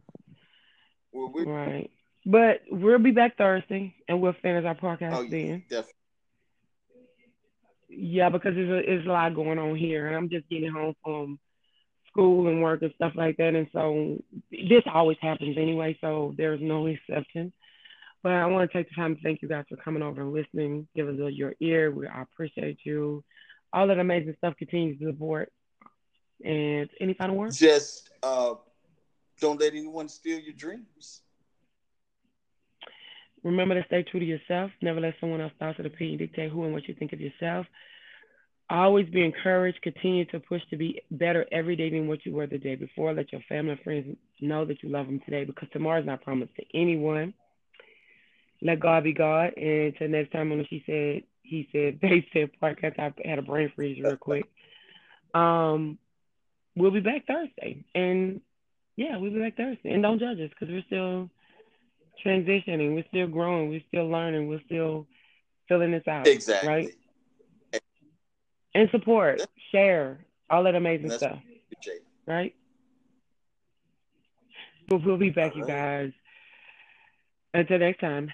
Well, 1.13 1.31
right, 1.45 1.89
but 2.25 2.61
we'll 2.69 2.99
be 2.99 3.11
back 3.11 3.37
Thursday, 3.37 3.95
and 4.07 4.21
we'll 4.21 4.35
finish 4.41 4.65
our 4.65 4.75
podcast 4.75 5.13
oh, 5.13 5.27
then. 5.29 5.63
Definitely. 5.69 5.93
Yeah, 7.89 8.29
because 8.29 8.55
there's 8.55 8.69
a, 8.69 8.85
there's 8.85 9.05
a 9.05 9.09
lot 9.09 9.35
going 9.35 9.59
on 9.59 9.75
here, 9.75 10.07
and 10.07 10.15
I'm 10.15 10.29
just 10.29 10.49
getting 10.49 10.71
home 10.71 10.93
from 11.03 11.39
school 12.09 12.47
and 12.47 12.61
work 12.61 12.81
and 12.81 12.93
stuff 12.95 13.13
like 13.15 13.37
that, 13.37 13.55
and 13.55 13.67
so 13.71 14.21
this 14.51 14.83
always 14.91 15.17
happens 15.21 15.57
anyway. 15.57 15.97
So 16.01 16.33
there's 16.37 16.61
no 16.61 16.85
exception. 16.87 17.53
But 18.23 18.31
I 18.33 18.45
want 18.47 18.69
to 18.69 18.77
take 18.77 18.89
the 18.89 18.95
time 18.95 19.15
to 19.15 19.21
thank 19.21 19.41
you 19.41 19.47
guys 19.47 19.65
for 19.69 19.77
coming 19.77 20.03
over 20.03 20.21
and 20.21 20.33
listening, 20.33 20.87
giving 20.95 21.21
us 21.21 21.33
your 21.33 21.53
ear. 21.59 21.91
We 21.91 22.07
I 22.07 22.23
appreciate 22.23 22.79
you. 22.83 23.23
All 23.71 23.87
that 23.87 23.99
amazing 23.99 24.35
stuff 24.37 24.55
continues 24.57 24.99
to 24.99 25.11
support. 25.11 25.51
And 26.43 26.89
any 26.99 27.13
final 27.13 27.35
words? 27.35 27.57
Just 27.57 28.09
uh, 28.23 28.55
don't 29.39 29.59
let 29.59 29.73
anyone 29.73 30.09
steal 30.09 30.39
your 30.39 30.53
dreams. 30.53 31.21
Remember 33.47 33.75
to 33.75 33.87
stay 33.87 34.03
true 34.03 34.19
to 34.19 34.25
yourself. 34.25 34.71
Never 34.81 34.99
let 34.99 35.13
someone 35.21 35.39
else's 35.39 35.57
thoughts 35.57 35.79
or 35.79 35.87
opinion 35.87 36.17
dictate 36.17 36.51
who 36.51 36.65
and 36.65 36.73
what 36.73 36.85
you 36.85 36.93
think 36.93 37.13
of 37.13 37.21
yourself. 37.21 37.65
Always 38.69 39.07
be 39.07 39.23
encouraged. 39.23 39.81
Continue 39.81 40.25
to 40.25 40.41
push 40.41 40.61
to 40.69 40.75
be 40.75 41.01
better 41.11 41.45
every 41.49 41.77
day 41.77 41.89
than 41.89 42.09
what 42.09 42.25
you 42.25 42.33
were 42.33 42.45
the 42.45 42.57
day 42.57 42.75
before. 42.75 43.13
Let 43.13 43.31
your 43.31 43.39
family 43.47 43.71
and 43.71 43.79
friends 43.79 44.17
know 44.41 44.65
that 44.65 44.83
you 44.83 44.89
love 44.89 45.05
them 45.05 45.21
today 45.23 45.45
because 45.45 45.69
tomorrow 45.71 46.01
is 46.01 46.05
not 46.05 46.23
promised 46.23 46.55
to 46.57 46.63
anyone. 46.73 47.33
Let 48.61 48.81
God 48.81 49.05
be 49.05 49.13
God. 49.13 49.53
And 49.55 49.93
until 49.93 50.09
next 50.09 50.33
time, 50.33 50.49
when 50.49 50.65
she 50.69 50.83
said, 50.85 51.23
he 51.41 51.69
said, 51.71 51.99
they 52.01 52.27
said 52.33 52.49
podcast, 52.61 52.99
I 52.99 53.13
had 53.23 53.39
a 53.39 53.43
brain 53.43 53.71
freeze 53.73 54.03
real 54.03 54.17
quick. 54.17 54.43
Um, 55.33 55.97
we'll 56.75 56.91
be 56.91 56.99
back 56.99 57.25
Thursday. 57.25 57.85
And 57.95 58.41
yeah, 58.97 59.15
we'll 59.15 59.31
be 59.31 59.39
back 59.39 59.55
Thursday. 59.55 59.93
And 59.93 60.03
don't 60.03 60.19
judge 60.19 60.39
us 60.41 60.49
because 60.49 60.67
we're 60.67 60.83
still 60.87 61.29
transitioning. 62.25 62.95
We're 62.95 63.05
still 63.09 63.27
growing. 63.27 63.69
We're 63.69 63.83
still 63.87 64.09
learning. 64.09 64.47
We're 64.47 64.61
still 64.65 65.07
filling 65.67 65.91
this 65.91 66.07
out. 66.07 66.27
Exactly. 66.27 66.69
Right? 66.69 66.89
And 68.73 68.89
support, 68.91 69.41
share, 69.71 70.19
all 70.49 70.63
that 70.63 70.75
amazing 70.75 71.09
stuff. 71.11 71.39
Right? 72.25 72.55
But 74.87 75.03
we'll 75.03 75.17
be 75.17 75.29
back, 75.31 75.55
you 75.55 75.65
guys. 75.65 76.11
Until 77.53 77.79
next 77.79 77.99
time. 77.99 78.31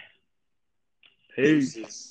Peace. 1.35 1.75
Peace. 1.75 2.09